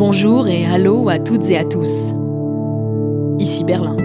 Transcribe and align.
Bonjour 0.00 0.48
et 0.48 0.64
allô 0.64 1.10
à 1.10 1.18
toutes 1.18 1.50
et 1.50 1.58
à 1.58 1.64
tous. 1.64 2.14
Ici 3.38 3.64
Berlin. 3.64 3.98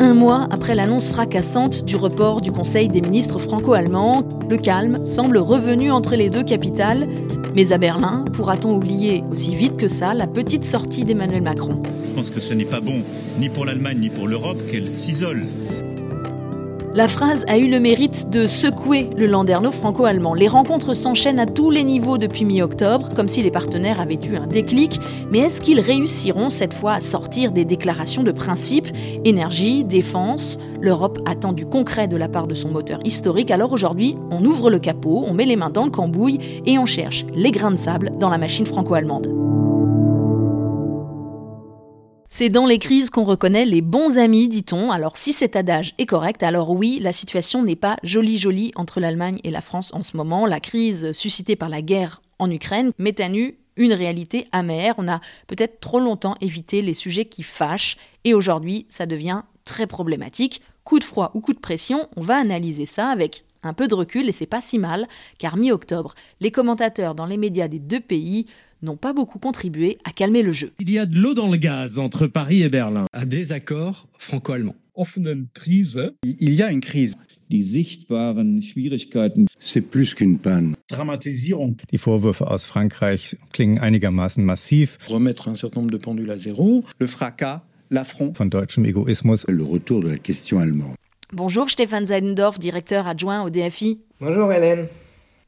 Un 0.00 0.14
mois 0.14 0.48
après 0.50 0.74
l'annonce 0.74 1.08
fracassante 1.08 1.84
du 1.84 1.94
report 1.94 2.40
du 2.40 2.50
Conseil 2.50 2.88
des 2.88 3.02
ministres 3.02 3.38
franco-allemands, 3.38 4.24
le 4.48 4.56
calme 4.56 5.04
semble 5.04 5.38
revenu 5.38 5.92
entre 5.92 6.16
les 6.16 6.28
deux 6.28 6.42
capitales. 6.42 7.06
Mais 7.54 7.70
à 7.70 7.78
Berlin, 7.78 8.24
pourra-t-on 8.34 8.74
oublier 8.74 9.22
aussi 9.30 9.54
vite 9.54 9.76
que 9.76 9.86
ça 9.86 10.12
la 10.12 10.26
petite 10.26 10.64
sortie 10.64 11.04
d'Emmanuel 11.04 11.42
Macron? 11.42 11.80
Je 12.08 12.12
pense 12.12 12.30
que 12.30 12.40
ce 12.40 12.52
n'est 12.52 12.64
pas 12.64 12.80
bon, 12.80 13.02
ni 13.38 13.48
pour 13.48 13.64
l'Allemagne, 13.64 13.98
ni 14.00 14.10
pour 14.10 14.26
l'Europe, 14.26 14.60
qu'elle 14.68 14.88
s'isole 14.88 15.44
la 16.92 17.06
phrase 17.06 17.44
a 17.48 17.56
eu 17.56 17.68
le 17.68 17.78
mérite 17.78 18.30
de 18.30 18.46
secouer 18.48 19.10
le 19.16 19.26
landerneau 19.26 19.70
franco-allemand. 19.70 20.34
Les 20.34 20.48
rencontres 20.48 20.94
s'enchaînent 20.94 21.38
à 21.38 21.46
tous 21.46 21.70
les 21.70 21.84
niveaux 21.84 22.18
depuis 22.18 22.44
mi-octobre, 22.44 23.10
comme 23.14 23.28
si 23.28 23.42
les 23.42 23.50
partenaires 23.50 24.00
avaient 24.00 24.18
eu 24.20 24.36
un 24.36 24.46
déclic. 24.46 24.98
Mais 25.30 25.38
est-ce 25.38 25.60
qu'ils 25.60 25.80
réussiront 25.80 26.50
cette 26.50 26.74
fois 26.74 26.94
à 26.94 27.00
sortir 27.00 27.52
des 27.52 27.64
déclarations 27.64 28.24
de 28.24 28.32
principe? 28.32 28.88
Énergie, 29.24 29.84
défense, 29.84 30.58
l'Europe 30.80 31.20
attend 31.26 31.52
du 31.52 31.64
concret 31.64 32.08
de 32.08 32.16
la 32.16 32.28
part 32.28 32.48
de 32.48 32.54
son 32.54 32.70
moteur 32.70 32.98
historique. 33.04 33.52
Alors 33.52 33.72
aujourd'hui, 33.72 34.16
on 34.32 34.44
ouvre 34.44 34.68
le 34.68 34.80
capot, 34.80 35.24
on 35.26 35.32
met 35.32 35.46
les 35.46 35.56
mains 35.56 35.70
dans 35.70 35.84
le 35.84 35.90
cambouis 35.90 36.62
et 36.66 36.76
on 36.78 36.86
cherche 36.86 37.24
les 37.34 37.52
grains 37.52 37.70
de 37.70 37.78
sable 37.78 38.10
dans 38.18 38.30
la 38.30 38.38
machine 38.38 38.66
franco-allemande. 38.66 39.28
C'est 42.32 42.48
dans 42.48 42.64
les 42.64 42.78
crises 42.78 43.10
qu'on 43.10 43.24
reconnaît 43.24 43.64
les 43.64 43.82
bons 43.82 44.16
amis, 44.16 44.46
dit-on. 44.46 44.92
Alors 44.92 45.16
si 45.16 45.32
cet 45.32 45.56
adage 45.56 45.94
est 45.98 46.06
correct, 46.06 46.44
alors 46.44 46.70
oui, 46.70 47.00
la 47.02 47.12
situation 47.12 47.64
n'est 47.64 47.74
pas 47.74 47.96
jolie 48.04 48.38
jolie 48.38 48.70
entre 48.76 49.00
l'Allemagne 49.00 49.40
et 49.42 49.50
la 49.50 49.60
France 49.60 49.92
en 49.94 50.00
ce 50.00 50.16
moment. 50.16 50.46
La 50.46 50.60
crise 50.60 51.10
suscitée 51.10 51.56
par 51.56 51.68
la 51.68 51.82
guerre 51.82 52.22
en 52.38 52.48
Ukraine 52.48 52.92
met 52.98 53.20
à 53.20 53.28
nu 53.28 53.58
une 53.76 53.92
réalité 53.92 54.46
amère. 54.52 54.94
On 54.98 55.08
a 55.08 55.20
peut-être 55.48 55.80
trop 55.80 55.98
longtemps 55.98 56.36
évité 56.40 56.82
les 56.82 56.94
sujets 56.94 57.24
qui 57.24 57.42
fâchent 57.42 57.96
et 58.22 58.32
aujourd'hui 58.32 58.86
ça 58.88 59.06
devient 59.06 59.42
très 59.64 59.88
problématique. 59.88 60.62
Coup 60.84 61.00
de 61.00 61.04
froid 61.04 61.32
ou 61.34 61.40
coup 61.40 61.52
de 61.52 61.58
pression, 61.58 62.08
on 62.16 62.20
va 62.20 62.36
analyser 62.36 62.86
ça 62.86 63.08
avec 63.08 63.44
un 63.64 63.74
peu 63.74 63.88
de 63.88 63.94
recul 63.94 64.28
et 64.28 64.32
c'est 64.32 64.46
pas 64.46 64.60
si 64.60 64.78
mal 64.78 65.08
car 65.38 65.56
mi-octobre, 65.56 66.14
les 66.40 66.52
commentateurs 66.52 67.16
dans 67.16 67.26
les 67.26 67.36
médias 67.36 67.68
des 67.68 67.80
deux 67.80 68.00
pays 68.00 68.46
n'ont 68.82 68.96
pas 68.96 69.12
beaucoup 69.12 69.38
contribué 69.38 69.98
à 70.04 70.10
calmer 70.10 70.42
le 70.42 70.52
jeu. 70.52 70.72
Il 70.80 70.90
y 70.90 70.98
a 70.98 71.06
de 71.06 71.18
l'eau 71.18 71.34
dans 71.34 71.50
le 71.50 71.56
gaz 71.56 71.98
entre 71.98 72.26
Paris 72.26 72.62
et 72.62 72.68
Berlin. 72.68 73.06
Un 73.12 73.26
désaccord 73.26 74.06
franco-allemand. 74.18 74.74
Il 76.24 76.54
y 76.54 76.62
a 76.62 76.70
une 76.70 76.80
crise. 76.80 77.16
C'est 79.58 79.80
plus 79.80 80.14
qu'une 80.14 80.38
panne. 80.38 80.76
Dramatisierung. 80.88 81.76
Die 81.90 81.96
Vorwürfe 81.96 82.42
aus 82.42 82.64
Frankreich 82.64 83.36
klingen 83.52 83.78
einigermaßen 83.78 84.44
massiv. 84.44 84.98
Remettre 85.08 85.48
un 85.48 85.54
certain 85.54 85.80
nombre 85.80 85.90
de 85.90 85.98
pendules 85.98 86.30
à 86.30 86.38
zéro. 86.38 86.84
Le 86.98 87.06
fracas, 87.06 87.62
l'affront. 87.90 88.32
Von 88.36 88.46
deutschem 88.46 88.84
Egoismus. 88.84 89.46
Le 89.48 89.64
retour 89.64 90.00
de 90.02 90.08
la 90.08 90.18
question 90.18 90.60
allemande. 90.60 90.94
Bonjour 91.32 91.70
Stéphane 91.70 92.06
Seidendorf, 92.06 92.58
directeur 92.58 93.06
adjoint 93.06 93.42
au 93.42 93.50
DFI. 93.50 94.00
Bonjour 94.20 94.52
Hélène. 94.52 94.86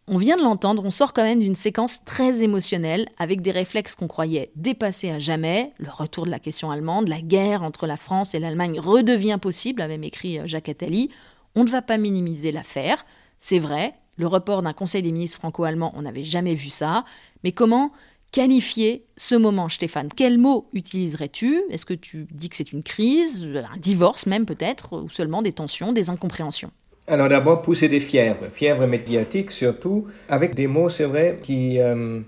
On 0.09 0.19
vient 0.19 0.37
de 0.37 0.43
l'entendre, 0.43 0.85
on 0.85 0.91
sort 0.91 1.13
quand 1.13 1.23
même 1.23 1.39
d'une 1.39 1.55
séquence 1.55 2.05
très 2.05 2.43
émotionnelle, 2.43 3.09
avec 3.19 3.41
des 3.41 3.53
réflexes 3.53 3.95
qu'on 3.95 4.09
croyait 4.09 4.51
dépassés 4.57 5.11
à 5.11 5.21
jamais. 5.21 5.73
Le 5.79 5.91
retour 5.91 6.27
de 6.27 6.31
la 6.31 6.41
question 6.41 6.73
allemande, 6.73 7.07
la 7.07 7.21
guerre 7.21 7.63
entre 7.63 7.87
la 7.87 7.97
France 7.97 8.35
et 8.35 8.41
l'Allemagne 8.41 8.81
redevient 8.81 9.39
possible, 9.41 9.81
avait 9.81 9.95
écrit 9.95 10.41
euh, 10.41 10.45
Jacques 10.45 10.69
Attali. 10.69 11.11
On 11.55 11.63
ne 11.63 11.71
va 11.71 11.83
pas 11.83 11.99
minimiser 11.99 12.51
l'affaire. 12.51 13.07
C'est 13.39 13.61
vrai, 13.61 13.95
le 14.17 14.27
report 14.27 14.63
d'un 14.63 14.73
Conseil 14.73 15.03
des 15.03 15.13
ministres 15.13 15.39
franco-allemand, 15.39 15.93
on 15.95 16.03
n'avait 16.03 16.25
jamais 16.25 16.57
vu 16.57 16.69
ça. 16.69 17.05
Mais 17.45 17.53
comment 17.53 17.93
qualifier 18.33 19.07
ce 19.17 19.37
moment, 19.37 19.69
Stéphane? 19.69 20.09
Quel 20.17 20.37
mot 20.37 20.69
utiliserais-tu? 20.73 21.63
Est-ce 21.71 21.87
que 21.87 21.95
tu 21.95 22.27
dis 22.33 22.49
que 22.49 22.57
c'est 22.57 22.73
une 22.73 22.83
crise, 22.83 23.47
un 23.55 23.79
divorce 23.79 24.27
même 24.27 24.47
peut-être, 24.47 25.01
ou 25.01 25.09
seulement 25.09 25.43
des 25.43 25.53
tensions, 25.53 25.93
des 25.93 26.11
incompréhensions? 26.11 26.73
Alors 27.09 27.29
d'abord, 27.29 27.63
pousser 27.63 27.89
des 27.89 28.01
fièvres, 28.01 28.47
fièvres 28.53 28.87
médiatiques 28.87 29.51
surtout, 29.51 30.07
avec 30.29 30.55
des 30.55 30.69
mots, 30.69 30.89
c'est 30.89 31.05
vrai, 31.05 31.39
qui 31.43 31.81
euh, 31.81 32.21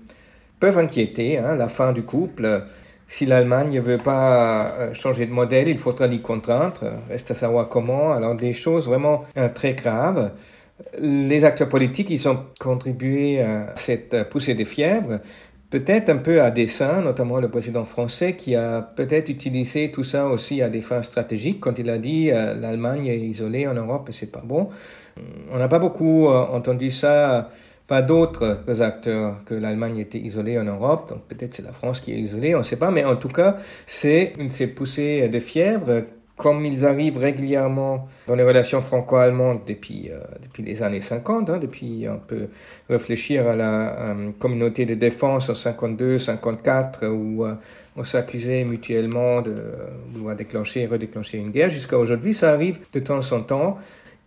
peuvent 0.59 0.77
inquiéter. 0.77 1.37
Hein, 1.37 1.55
la 1.55 1.69
fin 1.69 1.93
du 1.93 2.03
couple, 2.03 2.65
si 3.07 3.25
l'Allemagne 3.25 3.75
ne 3.75 3.79
veut 3.79 3.97
pas 3.97 4.73
euh, 4.77 4.93
changer 4.93 5.27
de 5.27 5.31
modèle, 5.31 5.69
il 5.69 5.77
faudra 5.77 6.07
l'y 6.07 6.21
contraindre. 6.21 6.81
Reste 7.09 7.31
à 7.31 7.33
savoir 7.33 7.69
comment. 7.69 8.11
Alors 8.11 8.35
des 8.35 8.51
choses 8.51 8.87
vraiment 8.87 9.23
euh, 9.37 9.47
très 9.47 9.73
graves. 9.73 10.31
Les 10.99 11.45
acteurs 11.45 11.69
politiques, 11.69 12.09
ils 12.09 12.27
ont 12.27 12.39
contribué 12.59 13.39
à 13.39 13.71
cette 13.75 14.27
poussée 14.29 14.55
des 14.55 14.65
fièvres 14.65 15.21
peut-être 15.69 16.09
un 16.09 16.17
peu 16.17 16.41
à 16.41 16.51
dessein, 16.51 17.01
notamment 17.01 17.39
le 17.39 17.49
président 17.49 17.85
français 17.85 18.35
qui 18.35 18.55
a 18.55 18.81
peut-être 18.81 19.29
utilisé 19.29 19.91
tout 19.91 20.03
ça 20.03 20.27
aussi 20.27 20.61
à 20.61 20.69
des 20.69 20.81
fins 20.81 21.01
stratégiques. 21.01 21.59
Quand 21.59 21.79
il 21.79 21.89
a 21.89 21.97
dit 21.97 22.31
euh, 22.31 22.55
l'Allemagne 22.55 23.07
est 23.07 23.19
isolée 23.19 23.67
en 23.67 23.73
Europe 23.73 24.09
et 24.09 24.11
c'est 24.11 24.31
pas 24.31 24.43
bon. 24.43 24.69
On 25.51 25.57
n'a 25.57 25.67
pas 25.67 25.79
beaucoup 25.79 26.27
euh, 26.27 26.45
entendu 26.51 26.91
ça, 26.91 27.49
pas 27.87 28.01
d'autres 28.01 28.81
acteurs 28.81 29.43
que 29.45 29.53
l'Allemagne 29.53 29.97
était 29.97 30.17
isolée 30.17 30.57
en 30.59 30.63
Europe, 30.63 31.09
donc 31.09 31.21
peut-être 31.27 31.53
c'est 31.53 31.63
la 31.63 31.71
France 31.71 31.99
qui 31.99 32.11
est 32.11 32.17
isolée, 32.17 32.55
on 32.55 32.59
ne 32.59 32.63
sait 32.63 32.77
pas, 32.77 32.91
mais 32.91 33.05
en 33.05 33.15
tout 33.15 33.29
cas 33.29 33.57
c'est 33.85 34.33
une 34.39 34.47
de 34.47 34.51
ces 34.51 34.67
poussées 34.67 35.29
de 35.29 35.39
fièvre 35.39 36.03
comme 36.37 36.65
ils 36.65 36.85
arrivent 36.85 37.17
régulièrement 37.17 38.07
dans 38.27 38.35
les 38.35 38.43
relations 38.43 38.81
franco-allemandes 38.81 39.61
depuis, 39.65 40.09
euh, 40.09 40.19
depuis 40.41 40.63
les 40.63 40.83
années 40.83 41.01
50, 41.01 41.49
hein, 41.49 41.57
depuis 41.59 42.05
on 42.09 42.19
peut 42.19 42.49
réfléchir 42.89 43.47
à 43.47 43.55
la 43.55 44.09
euh, 44.09 44.31
communauté 44.37 44.85
de 44.85 44.95
défense 44.95 45.49
en 45.49 45.53
52, 45.53 46.19
54, 46.19 47.07
où 47.07 47.45
euh, 47.45 47.55
on 47.95 48.03
s'accusait 48.03 48.65
mutuellement 48.65 49.41
de 49.41 49.55
vouloir 50.11 50.35
déclencher 50.35 50.81
et 50.81 50.87
redéclencher 50.87 51.37
une 51.37 51.51
guerre, 51.51 51.69
jusqu'à 51.69 51.97
aujourd'hui, 51.97 52.33
ça 52.33 52.51
arrive 52.51 52.79
de 52.91 52.99
temps 52.99 53.31
en 53.31 53.41
temps. 53.41 53.77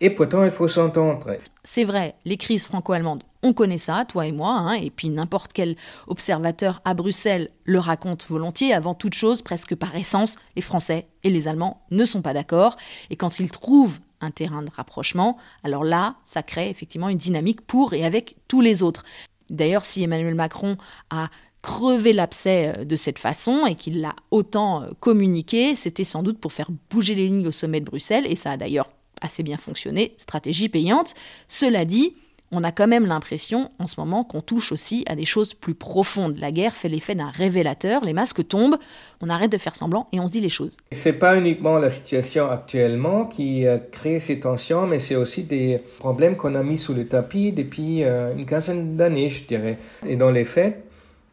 Et 0.01 0.11
pourtant, 0.11 0.45
il 0.45 0.51
faut 0.51 0.69
s'entendre. 0.69 1.27
C'est 1.65 1.85
vrai, 1.85 2.15
les 2.25 2.37
crises 2.37 2.67
franco-allemandes, 2.67 3.25
on 3.43 3.53
connaît 3.53 3.79
ça, 3.79 4.05
toi 4.07 4.27
et 4.27 4.33
moi, 4.33 4.51
hein, 4.51 4.75
et 4.75 4.91
puis 4.91 5.11
n'importe 5.11 5.53
quel 5.53 5.77
observateur 6.07 6.81
à 6.85 6.95
Bruxelles 6.95 7.51
le 7.65 7.79
raconte 7.79 8.27
volontiers. 8.27 8.73
Avant 8.73 8.95
toute 8.95 9.15
chose, 9.15 9.43
presque 9.43 9.75
par 9.75 9.95
essence, 9.97 10.37
les 10.57 10.63
Français 10.63 11.09
et 11.25 11.31
les 11.31 11.49
Allemands 11.49 11.83
ne 11.91 12.05
sont 12.05 12.23
pas 12.23 12.35
d'accord. 12.35 12.77
Et 13.11 13.17
quand 13.17 13.41
ils 13.41 13.51
trouvent 13.51 13.99
un 14.21 14.31
terrain 14.31 14.63
de 14.63 14.71
rapprochement, 14.71 15.37
alors 15.63 15.85
là, 15.85 16.17
ça 16.25 16.43
crée 16.43 16.71
effectivement 16.71 17.09
une 17.09 17.19
dynamique 17.19 17.61
pour 17.61 17.93
et 17.93 18.05
avec 18.05 18.37
tous 18.49 18.61
les 18.61 18.83
autres. 18.83 19.05
D'ailleurs, 19.51 19.85
si 19.85 20.03
Emmanuel 20.03 20.35
Macron 20.35 20.77
a 21.11 21.29
crevé 21.63 22.13
l'abcès 22.13 22.73
euh, 22.77 22.85
de 22.85 22.97
cette 22.97 23.19
façon 23.19 23.67
et 23.67 23.75
qu'il 23.75 24.01
l'a 24.01 24.15
autant 24.31 24.83
euh, 24.83 24.89
communiqué, 25.01 25.75
c'était 25.75 26.05
sans 26.05 26.23
doute 26.23 26.39
pour 26.39 26.53
faire 26.53 26.71
bouger 26.91 27.15
les 27.15 27.27
lignes 27.27 27.49
au 27.49 27.53
sommet 27.53 27.81
de 27.81 27.87
Bruxelles, 27.87 28.27
et 28.27 28.37
ça 28.37 28.53
a 28.53 28.57
d'ailleurs 28.57 28.91
assez 29.21 29.43
bien 29.43 29.57
fonctionné, 29.57 30.15
stratégie 30.19 30.69
payante. 30.69 31.15
Cela 31.47 31.85
dit, 31.85 32.15
on 32.51 32.65
a 32.65 32.73
quand 32.73 32.87
même 32.87 33.07
l'impression 33.07 33.71
en 33.79 33.87
ce 33.87 34.01
moment 34.01 34.25
qu'on 34.25 34.41
touche 34.41 34.73
aussi 34.73 35.05
à 35.07 35.15
des 35.15 35.27
choses 35.27 35.55
plus 35.55 35.75
profondes. 35.75 36.39
La 36.39 36.51
guerre 36.51 36.75
fait 36.75 36.89
l'effet 36.89 37.15
d'un 37.15 37.31
révélateur, 37.31 38.05
les 38.05 38.13
masques 38.13 38.47
tombent, 38.47 38.79
on 39.21 39.29
arrête 39.29 39.53
de 39.53 39.59
faire 39.59 39.75
semblant 39.75 40.09
et 40.13 40.21
on 40.21 40.27
se 40.27 40.33
dit 40.33 40.41
les 40.41 40.49
choses. 40.49 40.79
C'est 40.91 41.19
pas 41.19 41.37
uniquement 41.37 41.79
la 41.79 41.91
situation 41.91 42.51
actuellement 42.51 43.27
qui 43.27 43.67
euh, 43.67 43.79
crée 43.79 44.19
ces 44.19 44.41
tensions, 44.41 44.87
mais 44.87 44.99
c'est 44.99 45.17
aussi 45.17 45.43
des 45.43 45.81
problèmes 45.99 46.37
qu'on 46.37 46.55
a 46.55 46.63
mis 46.63 46.79
sous 46.79 46.95
le 46.95 47.07
tapis 47.07 47.53
depuis 47.53 48.05
euh, 48.05 48.35
une 48.35 48.47
quinzaine 48.47 48.97
d'années, 48.97 49.29
je 49.29 49.45
dirais. 49.45 49.79
Et 50.07 50.17
dans 50.17 50.31
les 50.31 50.45
faits, 50.45 50.85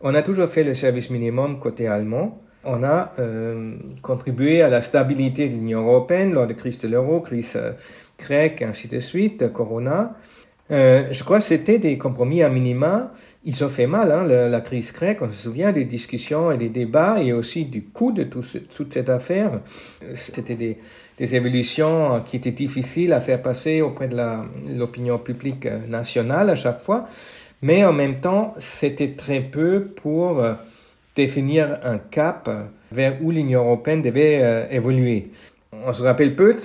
on 0.02 0.14
a 0.14 0.22
toujours 0.22 0.50
fait 0.50 0.64
le 0.64 0.74
service 0.74 1.10
minimum 1.10 1.60
côté 1.60 1.88
allemand 1.88 2.42
on 2.66 2.84
a 2.84 3.12
euh, 3.20 3.78
contribué 4.02 4.62
à 4.62 4.70
la 4.70 4.82
stabilité 4.82 5.48
de 5.48 5.54
l'Union 5.54 5.82
européenne 5.82 6.34
lors 6.34 6.48
de 6.48 6.54
crise 6.54 6.80
de 6.80 6.88
l'euro, 6.88 7.22
crise 7.22 7.54
euh, 7.56 7.72
grecque, 8.20 8.62
ainsi 8.62 8.88
de 8.88 9.00
suite, 9.00 9.52
Corona. 9.54 10.16
Euh, 10.72 11.08
je 11.12 11.24
crois 11.24 11.38
que 11.38 11.44
c'était 11.44 11.78
des 11.78 11.98
compromis 11.98 12.42
à 12.42 12.50
minima. 12.50 13.12
Ils 13.44 13.64
ont 13.64 13.70
fait 13.70 13.86
mal, 13.86 14.12
hein, 14.12 14.24
la, 14.24 14.62
crise 14.62 14.92
grecque. 14.92 15.22
On 15.22 15.30
se 15.30 15.44
souvient 15.44 15.72
des 15.72 15.86
discussions 15.86 16.52
et 16.52 16.58
des 16.58 16.70
débats 16.70 17.22
et 17.22 17.34
aussi 17.34 17.66
du 17.66 17.84
coût 17.84 18.12
de 18.12 18.24
toute 18.24 18.94
cette 18.94 19.10
affaire. 19.10 19.62
C'était 20.16 20.56
des, 20.56 20.78
évolutions 21.36 22.22
qui 22.26 22.38
étaient 22.38 22.52
difficiles 22.52 23.14
à 23.14 23.22
faire 23.22 23.44
passer 23.44 23.82
auprès 23.82 24.08
de 24.08 24.18
l'opinion 24.76 25.20
publique 25.20 25.68
nationale 25.88 26.50
à 26.50 26.56
chaque 26.56 26.82
fois. 26.82 27.06
Mais 27.62 27.86
en 27.86 27.94
même 27.94 28.20
temps, 28.20 28.56
c'était 28.58 29.12
très 29.12 29.42
peu 29.42 29.86
pour 29.96 30.44
définir 31.16 31.80
un 31.84 31.98
cap 31.98 32.50
vers 32.92 33.18
où 33.22 33.32
l'Union 33.32 33.62
européenne 33.62 34.02
devait 34.02 34.40
euh, 34.42 34.66
évoluer. 34.70 35.32
On 35.86 35.94
se 35.94 36.04
rappelle 36.04 36.36
peu 36.36 36.56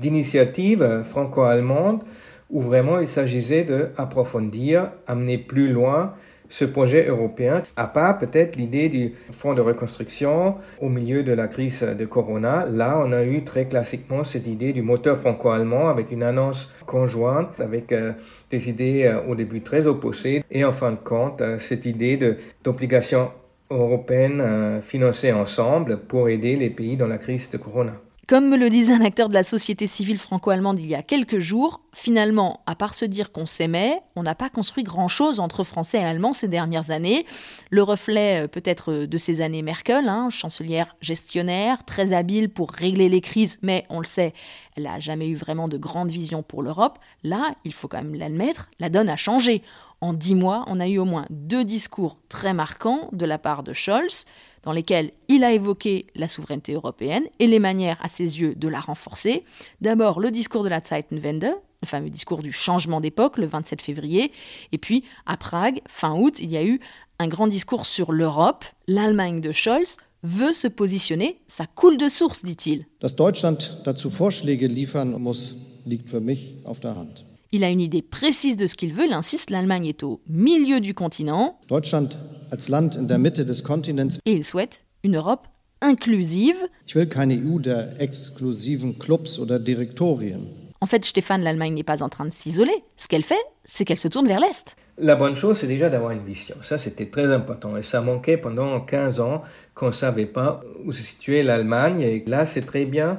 d'initiatives 0.00 1.02
franco-allemandes 1.04 2.02
où 2.50 2.60
vraiment 2.60 2.98
il 2.98 3.06
s'agissait 3.06 3.64
d'approfondir, 3.64 4.90
amener 5.06 5.38
plus 5.38 5.72
loin 5.72 6.14
ce 6.48 6.64
projet 6.64 7.08
européen, 7.08 7.62
à 7.76 7.88
part 7.88 8.18
peut-être 8.18 8.56
l'idée 8.56 8.88
du 8.88 9.14
fonds 9.32 9.54
de 9.54 9.60
reconstruction 9.60 10.56
au 10.80 10.88
milieu 10.88 11.24
de 11.24 11.32
la 11.32 11.48
crise 11.48 11.82
de 11.82 12.04
Corona. 12.04 12.66
Là, 12.66 13.02
on 13.04 13.12
a 13.12 13.24
eu 13.24 13.42
très 13.42 13.66
classiquement 13.66 14.22
cette 14.22 14.46
idée 14.46 14.72
du 14.72 14.82
moteur 14.82 15.16
franco-allemand 15.16 15.88
avec 15.88 16.12
une 16.12 16.22
annonce 16.22 16.72
conjointe, 16.86 17.60
avec 17.60 17.90
euh, 17.92 18.12
des 18.50 18.68
idées 18.68 19.04
euh, 19.04 19.22
au 19.28 19.34
début 19.34 19.62
très 19.62 19.88
opposées, 19.88 20.44
et 20.50 20.64
en 20.64 20.70
fin 20.72 20.92
de 20.92 20.96
compte, 20.96 21.42
cette 21.58 21.84
idée 21.84 22.18
d'obligation 22.62 23.30
européennes 23.70 24.80
financées 24.82 25.32
ensemble 25.32 25.98
pour 25.98 26.28
aider 26.28 26.56
les 26.56 26.70
pays 26.70 26.96
dans 26.96 27.08
la 27.08 27.18
crise 27.18 27.50
de 27.50 27.56
Corona. 27.56 27.92
Comme 28.26 28.48
me 28.48 28.56
le 28.56 28.70
disait 28.70 28.92
un 28.92 29.04
acteur 29.04 29.28
de 29.28 29.34
la 29.34 29.44
société 29.44 29.86
civile 29.86 30.18
franco-allemande 30.18 30.80
il 30.80 30.86
y 30.86 30.96
a 30.96 31.02
quelques 31.04 31.38
jours, 31.38 31.82
finalement, 31.94 32.60
à 32.66 32.74
part 32.74 32.94
se 32.94 33.04
dire 33.04 33.30
qu'on 33.30 33.46
s'aimait, 33.46 34.00
on 34.16 34.24
n'a 34.24 34.34
pas 34.34 34.48
construit 34.48 34.82
grand-chose 34.82 35.38
entre 35.38 35.62
Français 35.62 35.98
et 35.98 36.04
Allemands 36.04 36.32
ces 36.32 36.48
dernières 36.48 36.90
années. 36.90 37.24
Le 37.70 37.84
reflet 37.84 38.42
euh, 38.42 38.48
peut-être 38.48 38.90
euh, 38.90 39.06
de 39.06 39.16
ces 39.16 39.42
années 39.42 39.62
Merkel, 39.62 40.08
hein, 40.08 40.28
chancelière 40.28 40.96
gestionnaire, 41.00 41.84
très 41.84 42.12
habile 42.12 42.48
pour 42.48 42.72
régler 42.72 43.08
les 43.08 43.20
crises, 43.20 43.60
mais 43.62 43.86
on 43.90 44.00
le 44.00 44.06
sait, 44.06 44.34
elle 44.76 44.82
n'a 44.82 44.98
jamais 44.98 45.28
eu 45.28 45.36
vraiment 45.36 45.68
de 45.68 45.78
grande 45.78 46.10
vision 46.10 46.42
pour 46.42 46.64
l'Europe. 46.64 46.98
Là, 47.22 47.54
il 47.64 47.72
faut 47.72 47.86
quand 47.86 47.98
même 47.98 48.16
l'admettre, 48.16 48.72
la 48.80 48.88
donne 48.88 49.08
a 49.08 49.16
changé. 49.16 49.62
En 50.00 50.12
dix 50.12 50.34
mois, 50.34 50.64
on 50.66 50.78
a 50.78 50.88
eu 50.88 50.98
au 50.98 51.04
moins 51.04 51.26
deux 51.30 51.64
discours 51.64 52.18
très 52.28 52.52
marquants 52.52 53.08
de 53.12 53.24
la 53.24 53.38
part 53.38 53.62
de 53.62 53.72
Scholz 53.72 54.24
dans 54.62 54.72
lesquels 54.72 55.12
il 55.28 55.44
a 55.44 55.52
évoqué 55.52 56.06
la 56.14 56.28
souveraineté 56.28 56.74
européenne 56.74 57.24
et 57.38 57.46
les 57.46 57.60
manières, 57.60 57.98
à 58.02 58.08
ses 58.08 58.40
yeux, 58.40 58.54
de 58.54 58.68
la 58.68 58.80
renforcer. 58.80 59.44
D'abord, 59.80 60.20
le 60.20 60.30
discours 60.30 60.64
de 60.64 60.68
la 60.68 60.80
Zeitenwende, 60.80 61.54
le 61.82 61.86
fameux 61.86 62.10
discours 62.10 62.42
du 62.42 62.52
changement 62.52 63.00
d'époque, 63.00 63.38
le 63.38 63.46
27 63.46 63.80
février. 63.80 64.32
Et 64.72 64.78
puis, 64.78 65.04
à 65.24 65.36
Prague, 65.36 65.80
fin 65.88 66.14
août, 66.14 66.40
il 66.40 66.50
y 66.50 66.56
a 66.56 66.64
eu 66.64 66.80
un 67.18 67.28
grand 67.28 67.46
discours 67.46 67.86
sur 67.86 68.12
l'Europe. 68.12 68.64
L'Allemagne 68.88 69.40
de 69.40 69.52
Scholz 69.52 69.96
veut 70.22 70.52
se 70.52 70.68
positionner, 70.68 71.40
ça 71.46 71.66
coule 71.66 71.96
de 71.96 72.08
source, 72.08 72.44
dit-il. 72.44 72.86
Dass 73.00 73.14
Deutschland 73.14 73.82
dazu 73.84 74.10
Vorschläge 74.10 74.66
liefern 74.66 75.20
muss, 75.22 75.54
liegt 75.84 76.08
für 76.08 76.20
mich 76.20 76.54
auf 76.64 76.80
der 76.80 76.96
Hand. 76.96 77.24
Il 77.56 77.64
a 77.64 77.70
une 77.70 77.80
idée 77.80 78.02
précise 78.02 78.58
de 78.58 78.66
ce 78.66 78.74
qu'il 78.74 78.92
veut. 78.92 79.06
Il 79.06 79.14
insiste, 79.14 79.48
l'Allemagne 79.48 79.86
est 79.86 80.02
au 80.02 80.20
milieu 80.28 80.78
du 80.78 80.92
continent. 80.92 81.58
Deutschland 81.70 82.10
als 82.52 82.68
Land 82.68 82.90
in 82.98 83.04
der 83.04 83.16
Mitte 83.16 83.40
des 83.40 83.62
Kontinents. 83.62 84.18
Et 84.26 84.32
il 84.34 84.44
souhaite 84.44 84.84
une 85.02 85.16
Europe 85.16 85.48
inclusive. 85.80 86.56
Ich 86.86 86.94
will 86.94 87.08
keine 87.08 87.32
EU 87.32 87.58
der 87.58 87.98
exklusiven 87.98 88.98
Clubs 88.98 89.38
oder 89.38 89.58
Direktorien. 89.58 90.40
En 90.82 90.86
fait, 90.86 91.02
Stéphane, 91.06 91.42
l'Allemagne 91.42 91.72
n'est 91.72 91.82
pas 91.82 92.02
en 92.02 92.10
train 92.10 92.26
de 92.26 92.30
s'isoler. 92.30 92.84
Ce 92.98 93.08
qu'elle 93.08 93.24
fait, 93.24 93.42
c'est 93.64 93.86
qu'elle 93.86 93.96
se 93.96 94.08
tourne 94.08 94.28
vers 94.28 94.40
l'Est. 94.40 94.76
La 94.98 95.16
bonne 95.16 95.34
chose, 95.34 95.56
c'est 95.56 95.66
déjà 95.66 95.88
d'avoir 95.88 96.10
une 96.10 96.24
vision. 96.26 96.56
Ça, 96.60 96.76
c'était 96.76 97.06
très 97.06 97.32
important. 97.32 97.74
Et 97.78 97.82
ça 97.82 98.02
manquait 98.02 98.36
pendant 98.36 98.78
15 98.82 99.20
ans 99.20 99.40
qu'on 99.74 99.86
ne 99.86 99.92
savait 99.92 100.26
pas 100.26 100.60
où 100.84 100.92
se 100.92 101.00
situait 101.00 101.42
l'Allemagne. 101.42 102.02
Et 102.02 102.22
là, 102.26 102.44
c'est 102.44 102.66
très 102.66 102.84
bien 102.84 103.18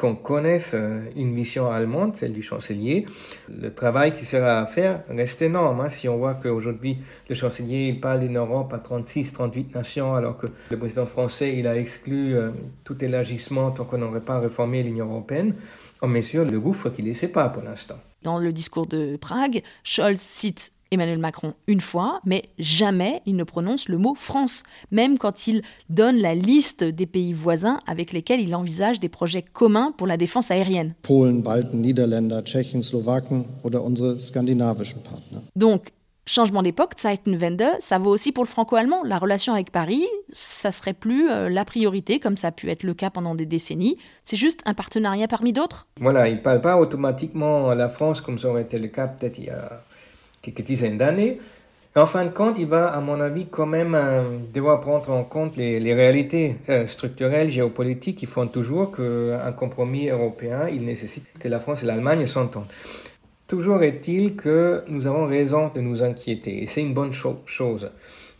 qu'on 0.00 0.14
connaisse 0.14 0.72
euh, 0.72 1.02
une 1.14 1.30
mission 1.30 1.70
allemande, 1.70 2.16
celle 2.16 2.32
du 2.32 2.40
chancelier, 2.40 3.04
le 3.50 3.68
travail 3.68 4.14
qui 4.14 4.24
sera 4.24 4.58
à 4.58 4.64
faire 4.64 5.02
reste 5.10 5.42
énorme. 5.42 5.78
Hein. 5.80 5.90
Si 5.90 6.08
on 6.08 6.16
voit 6.16 6.34
qu'aujourd'hui, 6.34 6.96
le 7.28 7.34
chancelier 7.34 7.88
il 7.88 8.00
parle 8.00 8.20
d'une 8.20 8.38
Europe 8.38 8.72
à 8.72 8.78
36, 8.78 9.34
38 9.34 9.74
nations, 9.74 10.14
alors 10.14 10.38
que 10.38 10.46
le 10.70 10.78
président 10.78 11.04
français 11.04 11.58
il 11.58 11.66
a 11.66 11.76
exclu 11.76 12.34
euh, 12.34 12.48
tout 12.82 13.04
élargissement 13.04 13.72
tant 13.72 13.84
qu'on 13.84 13.98
n'aurait 13.98 14.22
pas 14.22 14.38
réformé 14.38 14.82
l'Union 14.82 15.06
européenne, 15.10 15.54
on 16.00 16.08
mesure 16.08 16.46
le 16.46 16.58
gouffre 16.58 16.88
qui 16.88 17.02
ne 17.02 17.08
laissait 17.08 17.28
pas 17.28 17.50
pour 17.50 17.62
l'instant. 17.62 17.98
Dans 18.22 18.38
le 18.38 18.54
discours 18.54 18.86
de 18.86 19.18
Prague, 19.18 19.62
Scholz 19.84 20.18
cite 20.18 20.72
Emmanuel 20.90 21.18
Macron 21.18 21.54
une 21.66 21.80
fois, 21.80 22.20
mais 22.24 22.44
jamais 22.58 23.22
il 23.26 23.36
ne 23.36 23.44
prononce 23.44 23.88
le 23.88 23.98
mot 23.98 24.14
France, 24.14 24.64
même 24.90 25.18
quand 25.18 25.46
il 25.46 25.62
donne 25.88 26.16
la 26.16 26.34
liste 26.34 26.82
des 26.82 27.06
pays 27.06 27.32
voisins 27.32 27.78
avec 27.86 28.12
lesquels 28.12 28.40
il 28.40 28.54
envisage 28.54 28.98
des 28.98 29.08
projets 29.08 29.42
communs 29.42 29.92
pour 29.96 30.06
la 30.06 30.16
défense 30.16 30.50
aérienne. 30.50 30.94
Polen, 31.02 31.42
Balten, 31.42 31.80
Niederländer, 31.80 32.40
Tschechien, 32.42 32.82
Slowaken 32.82 33.44
oder 33.62 33.84
unsere 33.84 34.18
skandinavischen 34.18 35.02
Partner. 35.02 35.38
Donc, 35.54 35.90
changement 36.26 36.62
d'époque, 36.62 36.94
Zeitenwende, 37.00 37.76
ça 37.80 37.98
vaut 37.98 38.10
aussi 38.10 38.32
pour 38.32 38.44
le 38.44 38.48
franco-allemand. 38.48 39.02
La 39.04 39.18
relation 39.18 39.52
avec 39.52 39.72
Paris, 39.72 40.06
ça 40.32 40.70
serait 40.70 40.92
plus 40.92 41.28
euh, 41.30 41.48
la 41.48 41.64
priorité, 41.64 42.20
comme 42.20 42.36
ça 42.36 42.48
a 42.48 42.52
pu 42.52 42.70
être 42.70 42.84
le 42.84 42.94
cas 42.94 43.10
pendant 43.10 43.34
des 43.34 43.46
décennies. 43.46 43.96
C'est 44.24 44.36
juste 44.36 44.60
un 44.64 44.74
partenariat 44.74 45.28
parmi 45.28 45.52
d'autres? 45.52 45.88
Voilà, 46.00 46.28
il 46.28 46.36
ne 46.36 46.40
parle 46.40 46.60
pas 46.60 46.78
automatiquement 46.78 47.70
à 47.70 47.74
la 47.74 47.88
France 47.88 48.20
comme 48.20 48.38
ça 48.38 48.48
aurait 48.48 48.62
été 48.62 48.78
le 48.78 48.88
cas 48.88 49.08
peut-être 49.08 49.38
il 49.38 49.46
y 49.46 49.50
a 49.50 49.82
quelques 50.42 50.62
dizaines 50.62 50.98
d'années. 50.98 51.38
En 51.96 52.06
fin 52.06 52.24
de 52.24 52.30
compte, 52.30 52.56
il 52.58 52.66
va, 52.66 52.86
à 52.86 53.00
mon 53.00 53.20
avis, 53.20 53.46
quand 53.46 53.66
même 53.66 53.96
euh, 53.96 54.38
devoir 54.54 54.80
prendre 54.80 55.10
en 55.10 55.24
compte 55.24 55.56
les, 55.56 55.92
réalités 55.92 56.54
euh, 56.68 56.86
structurelles, 56.86 57.48
géopolitiques 57.50 58.18
qui 58.18 58.26
font 58.26 58.46
toujours 58.46 58.92
qu'un 58.92 59.52
compromis 59.52 60.08
européen, 60.08 60.68
il 60.68 60.84
nécessite 60.84 61.24
que 61.40 61.48
la 61.48 61.58
France 61.58 61.82
et 61.82 61.86
l'Allemagne 61.86 62.26
s'entendent. 62.26 62.70
Toujours 63.48 63.82
est-il 63.82 64.36
que 64.36 64.84
nous 64.86 65.08
avons 65.08 65.26
raison 65.26 65.72
de 65.74 65.80
nous 65.80 66.04
inquiéter, 66.04 66.62
et 66.62 66.68
c'est 66.68 66.82
une 66.82 66.94
bonne 66.94 67.12
chose. 67.12 67.90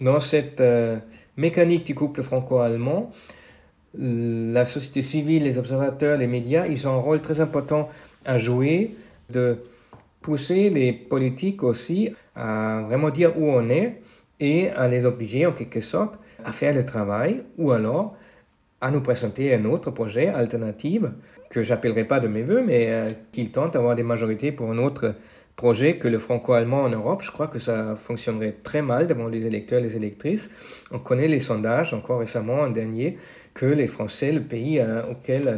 Dans 0.01 0.21
cette 0.21 0.61
euh, 0.61 0.99
mécanique 1.37 1.85
du 1.85 1.97
couple 1.97 2.23
franco-allemand, 2.23 3.11
la 3.99 4.65
société 4.65 5.03
civile, 5.03 5.43
les 5.43 5.59
observateurs, 5.59 6.17
les 6.17 6.29
médias, 6.29 6.69
ils 6.69 6.87
ont 6.87 6.93
un 6.93 7.01
rôle 7.01 7.21
très 7.21 7.41
important 7.41 7.89
à 8.25 8.39
jouer 8.39 8.95
de 9.31 9.59
pousser 10.21 10.71
les 10.71 10.93
politiques 10.93 11.63
aussi 11.63 12.11
à 12.35 12.83
vraiment 12.87 13.11
dire 13.11 13.39
où 13.39 13.49
on 13.51 13.69
est 13.71 14.01
et 14.39 14.71
à 14.71 14.89
les 14.89 15.07
obliger 15.07 15.47
en 15.47 15.53
quelque 15.53 15.81
sorte 15.81 16.19
à 16.45 16.53
faire 16.53 16.75
le 16.75 16.85
travail 16.85 17.43
ou 17.59 17.73
alors 17.73 18.17
à 18.81 18.91
nous 18.91 19.03
présenter 19.03 19.55
un 19.55 19.65
autre 19.67 19.91
projet 19.91 20.29
alternatif 20.29 21.03
que 21.51 21.63
j'appellerai 21.63 22.05
pas 22.05 22.21
de 22.21 22.29
mes 22.29 22.43
voeux, 22.43 22.63
mais 22.65 22.91
euh, 22.91 23.09
qu'ils 23.33 23.51
tentent 23.51 23.75
d'avoir 23.75 23.95
des 23.95 24.03
majorités 24.05 24.53
pour 24.53 24.71
un 24.71 24.79
autre 24.79 25.15
projet 25.61 25.99
que 25.99 26.09
le 26.09 26.19
franco-allemand 26.19 26.85
en 26.85 26.89
Europe. 26.89 27.21
Je 27.21 27.31
crois 27.31 27.47
que 27.47 27.59
ça 27.59 27.95
fonctionnerait 27.95 28.57
très 28.63 28.81
mal 28.81 29.07
devant 29.07 29.29
les 29.29 29.45
électeurs 29.45 29.81
et 29.81 29.83
les 29.83 29.95
électrices. 29.95 30.51
On 30.91 30.99
connaît 30.99 31.29
les 31.29 31.39
sondages, 31.39 31.93
encore 31.93 32.21
récemment, 32.21 32.63
un 32.63 32.71
dernier, 32.71 33.19
que 33.53 33.67
les 33.67 33.87
Français, 33.87 34.33
le 34.33 34.41
pays 34.41 34.81
euh, 34.81 35.03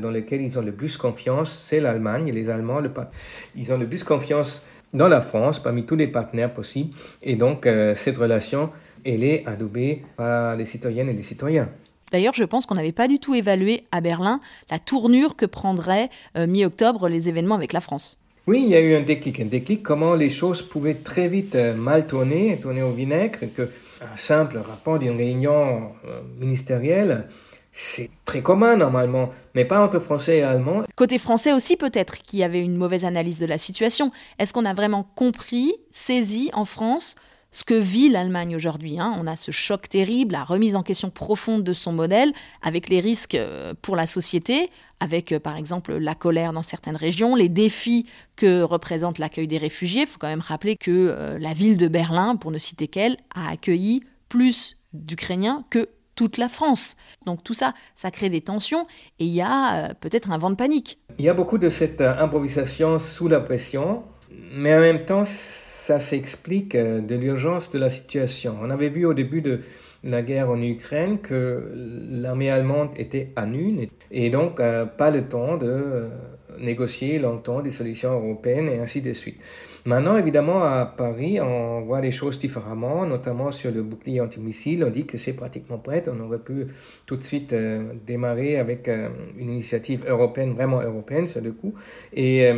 dans 0.00 0.10
lequel 0.10 0.42
ils 0.42 0.58
ont 0.58 0.62
le 0.62 0.72
plus 0.72 0.96
confiance, 0.96 1.52
c'est 1.52 1.78
l'Allemagne. 1.78 2.32
Les 2.32 2.50
Allemands, 2.50 2.80
le, 2.80 2.90
ils 3.54 3.72
ont 3.72 3.78
le 3.78 3.86
plus 3.86 4.02
confiance 4.02 4.66
dans 4.92 5.06
la 5.06 5.20
France, 5.20 5.62
parmi 5.62 5.86
tous 5.86 5.94
les 5.94 6.08
partenaires 6.08 6.52
possibles. 6.52 6.90
Et 7.22 7.36
donc, 7.36 7.64
euh, 7.64 7.94
cette 7.94 8.18
relation, 8.18 8.70
elle 9.04 9.22
est 9.22 9.46
adoubée 9.46 10.02
par 10.16 10.56
les 10.56 10.64
citoyennes 10.64 11.10
et 11.10 11.14
les 11.14 11.22
citoyens. 11.22 11.68
D'ailleurs, 12.10 12.34
je 12.34 12.44
pense 12.44 12.66
qu'on 12.66 12.74
n'avait 12.74 12.90
pas 12.90 13.06
du 13.06 13.20
tout 13.20 13.36
évalué 13.36 13.84
à 13.92 14.00
Berlin 14.00 14.40
la 14.68 14.80
tournure 14.80 15.36
que 15.36 15.46
prendraient 15.46 16.10
euh, 16.36 16.48
mi-octobre 16.48 17.08
les 17.08 17.28
événements 17.28 17.54
avec 17.54 17.72
la 17.72 17.80
France. 17.80 18.18
Oui, 18.48 18.62
il 18.64 18.70
y 18.70 18.74
a 18.74 18.80
eu 18.80 18.96
un 18.96 19.02
déclic, 19.02 19.38
un 19.38 19.44
déclic 19.44 19.84
comment 19.84 20.14
les 20.14 20.28
choses 20.28 20.62
pouvaient 20.62 20.94
très 20.94 21.28
vite 21.28 21.54
euh, 21.54 21.74
mal 21.74 22.08
tourner, 22.08 22.58
tourner 22.60 22.82
au 22.82 22.90
vinaigre, 22.90 23.38
que 23.56 23.70
un 24.02 24.16
simple 24.16 24.58
rapport 24.58 24.98
d'une 24.98 25.16
réunion 25.16 25.92
euh, 26.08 26.20
ministérielle, 26.40 27.28
c'est 27.70 28.10
très 28.24 28.42
commun 28.42 28.76
normalement, 28.76 29.30
mais 29.54 29.64
pas 29.64 29.80
entre 29.80 30.00
Français 30.00 30.38
et 30.38 30.42
Allemands. 30.42 30.82
Côté 30.96 31.20
français 31.20 31.52
aussi 31.52 31.76
peut-être, 31.76 32.18
qu'il 32.18 32.40
y 32.40 32.42
avait 32.42 32.60
une 32.60 32.76
mauvaise 32.76 33.04
analyse 33.04 33.38
de 33.38 33.46
la 33.46 33.58
situation. 33.58 34.10
Est-ce 34.40 34.52
qu'on 34.52 34.64
a 34.64 34.74
vraiment 34.74 35.08
compris, 35.14 35.74
saisi 35.92 36.50
en 36.52 36.64
France 36.64 37.14
ce 37.52 37.64
que 37.64 37.74
vit 37.74 38.08
l'Allemagne 38.08 38.56
aujourd'hui. 38.56 38.98
Hein. 38.98 39.14
On 39.20 39.26
a 39.26 39.36
ce 39.36 39.50
choc 39.50 39.88
terrible, 39.88 40.32
la 40.32 40.42
remise 40.42 40.74
en 40.74 40.82
question 40.82 41.10
profonde 41.10 41.62
de 41.62 41.72
son 41.74 41.92
modèle, 41.92 42.32
avec 42.62 42.88
les 42.88 43.00
risques 43.00 43.34
euh, 43.34 43.74
pour 43.82 43.94
la 43.94 44.06
société, 44.06 44.70
avec 45.00 45.32
euh, 45.32 45.38
par 45.38 45.56
exemple 45.56 45.94
la 45.94 46.14
colère 46.14 46.54
dans 46.54 46.62
certaines 46.62 46.96
régions, 46.96 47.36
les 47.36 47.50
défis 47.50 48.06
que 48.36 48.62
représente 48.62 49.18
l'accueil 49.18 49.46
des 49.46 49.58
réfugiés. 49.58 50.02
Il 50.02 50.06
faut 50.06 50.18
quand 50.18 50.28
même 50.28 50.40
rappeler 50.40 50.76
que 50.76 50.90
euh, 50.90 51.38
la 51.38 51.52
ville 51.52 51.76
de 51.76 51.88
Berlin, 51.88 52.36
pour 52.36 52.50
ne 52.50 52.58
citer 52.58 52.88
qu'elle, 52.88 53.18
a 53.34 53.50
accueilli 53.50 54.02
plus 54.30 54.78
d'Ukrainiens 54.94 55.64
que 55.68 55.90
toute 56.14 56.38
la 56.38 56.48
France. 56.48 56.96
Donc 57.26 57.44
tout 57.44 57.54
ça, 57.54 57.74
ça 57.96 58.10
crée 58.10 58.30
des 58.30 58.40
tensions 58.40 58.86
et 59.18 59.24
il 59.24 59.32
y 59.32 59.40
a 59.40 59.94
peut-être 59.94 60.30
un 60.30 60.36
vent 60.36 60.50
de 60.50 60.56
panique. 60.56 60.98
Il 61.18 61.24
y 61.24 61.28
a 61.30 61.34
beaucoup 61.34 61.56
de 61.56 61.70
cette 61.70 62.02
improvisation 62.02 62.98
sous 62.98 63.28
la 63.28 63.40
pression, 63.40 64.04
mais 64.52 64.74
en 64.74 64.80
même 64.80 65.04
temps, 65.04 65.24
ça 65.82 65.98
s'explique 65.98 66.76
euh, 66.76 67.00
de 67.00 67.16
l'urgence 67.16 67.70
de 67.70 67.78
la 67.78 67.90
situation. 67.90 68.54
On 68.62 68.70
avait 68.70 68.88
vu 68.88 69.04
au 69.04 69.14
début 69.14 69.42
de 69.42 69.58
la 70.04 70.22
guerre 70.22 70.48
en 70.48 70.62
Ukraine 70.62 71.18
que 71.18 71.72
l'armée 72.08 72.50
allemande 72.50 72.90
était 72.96 73.32
à 73.34 73.46
nu 73.46 73.88
et 74.12 74.30
donc 74.30 74.60
euh, 74.60 74.86
pas 74.86 75.10
le 75.10 75.22
temps 75.22 75.56
de 75.56 75.66
euh, 75.66 76.08
négocier 76.60 77.18
longtemps 77.18 77.62
des 77.62 77.72
solutions 77.72 78.12
européennes 78.12 78.68
et 78.68 78.78
ainsi 78.78 79.00
de 79.00 79.12
suite. 79.12 79.40
Maintenant, 79.84 80.16
évidemment, 80.16 80.62
à 80.62 80.86
Paris, 80.86 81.40
on 81.40 81.80
voit 81.80 82.00
les 82.00 82.12
choses 82.12 82.38
différemment, 82.38 83.04
notamment 83.04 83.50
sur 83.50 83.72
le 83.72 83.82
bouclier 83.82 84.20
antimissile. 84.20 84.84
On 84.84 84.90
dit 84.90 85.06
que 85.06 85.18
c'est 85.18 85.32
pratiquement 85.32 85.78
prêt. 85.78 86.04
On 86.06 86.20
aurait 86.20 86.38
pu 86.38 86.68
tout 87.06 87.16
de 87.16 87.24
suite 87.24 87.52
démarrer 88.06 88.58
avec 88.58 88.88
une 88.88 89.48
initiative 89.48 90.04
européenne, 90.06 90.52
vraiment 90.52 90.80
européenne, 90.80 91.26
sur 91.26 91.40
le 91.40 91.50
coup. 91.50 91.74
Et 92.12 92.48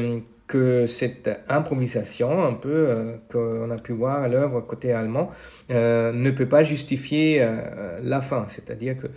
que 0.46 0.86
cette 0.86 1.30
improvisation, 1.48 2.44
un 2.44 2.52
peu 2.52 2.68
euh, 2.70 3.16
qu'on 3.30 3.70
a 3.70 3.78
pu 3.78 3.92
voir 3.92 4.22
à 4.22 4.28
l'œuvre 4.28 4.60
côté 4.60 4.92
allemand, 4.92 5.30
euh, 5.70 6.12
ne 6.12 6.30
peut 6.30 6.48
pas 6.48 6.62
justifier 6.62 7.38
euh, 7.40 7.98
la 8.02 8.20
fin. 8.20 8.44
C'est-à-dire 8.48 8.96
que 8.96 9.08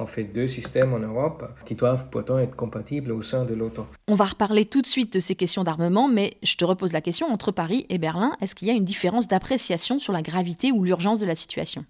on 0.00 0.06
fait 0.06 0.22
deux 0.22 0.46
systèmes 0.46 0.94
en 0.94 1.00
Europe 1.00 1.44
qui 1.64 1.74
doivent 1.74 2.08
pourtant 2.08 2.38
être 2.38 2.54
compatibles 2.54 3.10
au 3.10 3.20
sein 3.20 3.44
de 3.44 3.52
l'OTAN. 3.52 3.84
On 4.06 4.14
va 4.14 4.26
reparler 4.26 4.64
tout 4.64 4.80
de 4.80 4.86
suite 4.86 5.12
de 5.12 5.18
ces 5.18 5.34
questions 5.34 5.64
d'armement, 5.64 6.06
mais 6.06 6.34
je 6.44 6.54
te 6.54 6.64
repose 6.64 6.92
la 6.92 7.00
question 7.00 7.26
entre 7.26 7.50
Paris 7.50 7.86
et 7.88 7.98
Berlin, 7.98 8.36
est-ce 8.40 8.54
qu'il 8.54 8.68
y 8.68 8.70
a 8.70 8.74
une 8.74 8.84
différence 8.84 9.26
d'appréciation 9.26 9.98
sur 9.98 10.12
la 10.12 10.22
gravité 10.22 10.70
ou 10.70 10.84
l'urgence 10.84 11.18
de 11.18 11.26
la 11.26 11.34
situation? 11.34 11.84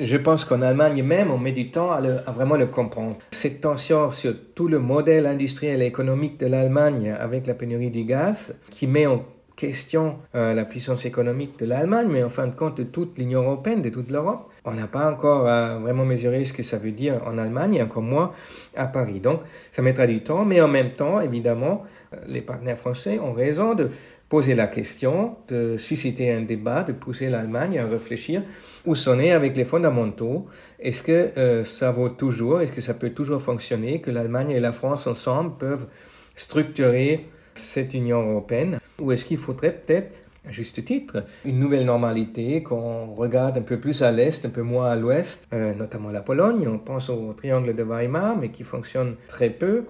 Je 0.00 0.16
pense 0.16 0.44
qu'en 0.44 0.62
Allemagne 0.62 1.02
même, 1.02 1.30
on 1.30 1.38
met 1.38 1.52
du 1.52 1.70
temps 1.70 1.92
à, 1.92 2.00
vraiment 2.32 2.56
le 2.56 2.66
comprendre. 2.66 3.16
Cette 3.30 3.60
tension 3.60 4.10
sur 4.10 4.34
tout 4.54 4.68
le 4.68 4.78
modèle 4.78 5.26
industriel 5.26 5.82
et 5.82 5.86
économique 5.86 6.40
de 6.40 6.46
l'Allemagne 6.46 7.14
avec 7.18 7.46
la 7.46 7.54
pénurie 7.54 7.90
du 7.90 8.04
gaz, 8.04 8.54
qui 8.70 8.86
met 8.86 9.06
en 9.06 9.24
question 9.56 10.18
euh, 10.34 10.54
la 10.54 10.64
puissance 10.64 11.04
économique 11.04 11.58
de 11.58 11.66
l'Allemagne, 11.66 12.08
mais 12.10 12.22
en 12.22 12.28
fin 12.28 12.46
de 12.46 12.54
compte 12.54 12.78
de 12.78 12.84
toute 12.84 13.18
l'Union 13.18 13.42
européenne, 13.42 13.82
de 13.82 13.88
toute 13.88 14.10
l'Europe. 14.10 14.50
On 14.64 14.72
n'a 14.72 14.86
pas 14.86 15.10
encore 15.10 15.46
euh, 15.46 15.78
vraiment 15.78 16.04
mesuré 16.04 16.44
ce 16.44 16.52
que 16.52 16.62
ça 16.62 16.78
veut 16.78 16.92
dire 16.92 17.20
en 17.26 17.38
Allemagne, 17.38 17.74
et 17.74 17.82
encore 17.82 18.02
moins 18.02 18.32
à 18.76 18.86
Paris. 18.86 19.20
Donc, 19.20 19.40
ça 19.70 19.82
mettra 19.82 20.06
du 20.06 20.22
temps, 20.22 20.44
mais 20.44 20.60
en 20.60 20.68
même 20.68 20.92
temps, 20.94 21.20
évidemment, 21.20 21.84
euh, 22.12 22.16
les 22.26 22.40
partenaires 22.40 22.78
français 22.78 23.18
ont 23.18 23.32
raison 23.32 23.74
de 23.74 23.90
poser 24.28 24.54
la 24.54 24.66
question, 24.66 25.36
de 25.48 25.76
susciter 25.76 26.32
un 26.32 26.40
débat, 26.40 26.82
de 26.82 26.92
pousser 26.92 27.28
l'Allemagne 27.28 27.78
à 27.78 27.86
réfléchir 27.86 28.42
où 28.86 28.94
sonner 28.94 29.32
avec 29.32 29.54
les 29.56 29.64
fondamentaux. 29.64 30.46
Est-ce 30.80 31.02
que 31.02 31.62
ça 31.62 31.92
vaut 31.92 32.08
toujours, 32.08 32.62
est-ce 32.62 32.72
que 32.72 32.80
ça 32.80 32.94
peut 32.94 33.10
toujours 33.10 33.42
fonctionner, 33.42 34.00
que 34.00 34.10
l'Allemagne 34.10 34.50
et 34.50 34.58
la 34.58 34.72
France 34.72 35.06
ensemble 35.06 35.58
peuvent 35.58 35.86
structurer 36.34 37.26
cette 37.54 37.94
Union 37.94 38.30
européenne 38.30 38.78
Ou 38.98 39.12
est-ce 39.12 39.24
qu'il 39.24 39.36
faudrait 39.36 39.72
peut-être, 39.72 40.14
à 40.46 40.52
juste 40.52 40.84
titre, 40.84 41.24
une 41.44 41.58
nouvelle 41.58 41.84
normalité, 41.84 42.62
qu'on 42.62 43.12
regarde 43.14 43.58
un 43.58 43.62
peu 43.62 43.78
plus 43.78 44.02
à 44.02 44.10
l'est, 44.10 44.44
un 44.44 44.50
peu 44.50 44.62
moins 44.62 44.90
à 44.90 44.96
l'ouest, 44.96 45.46
euh, 45.52 45.74
notamment 45.74 46.10
la 46.10 46.22
Pologne, 46.22 46.66
on 46.68 46.78
pense 46.78 47.08
au 47.10 47.32
triangle 47.32 47.74
de 47.74 47.82
Weimar, 47.82 48.36
mais 48.36 48.50
qui 48.50 48.62
fonctionne 48.62 49.16
très 49.28 49.50
peu, 49.50 49.84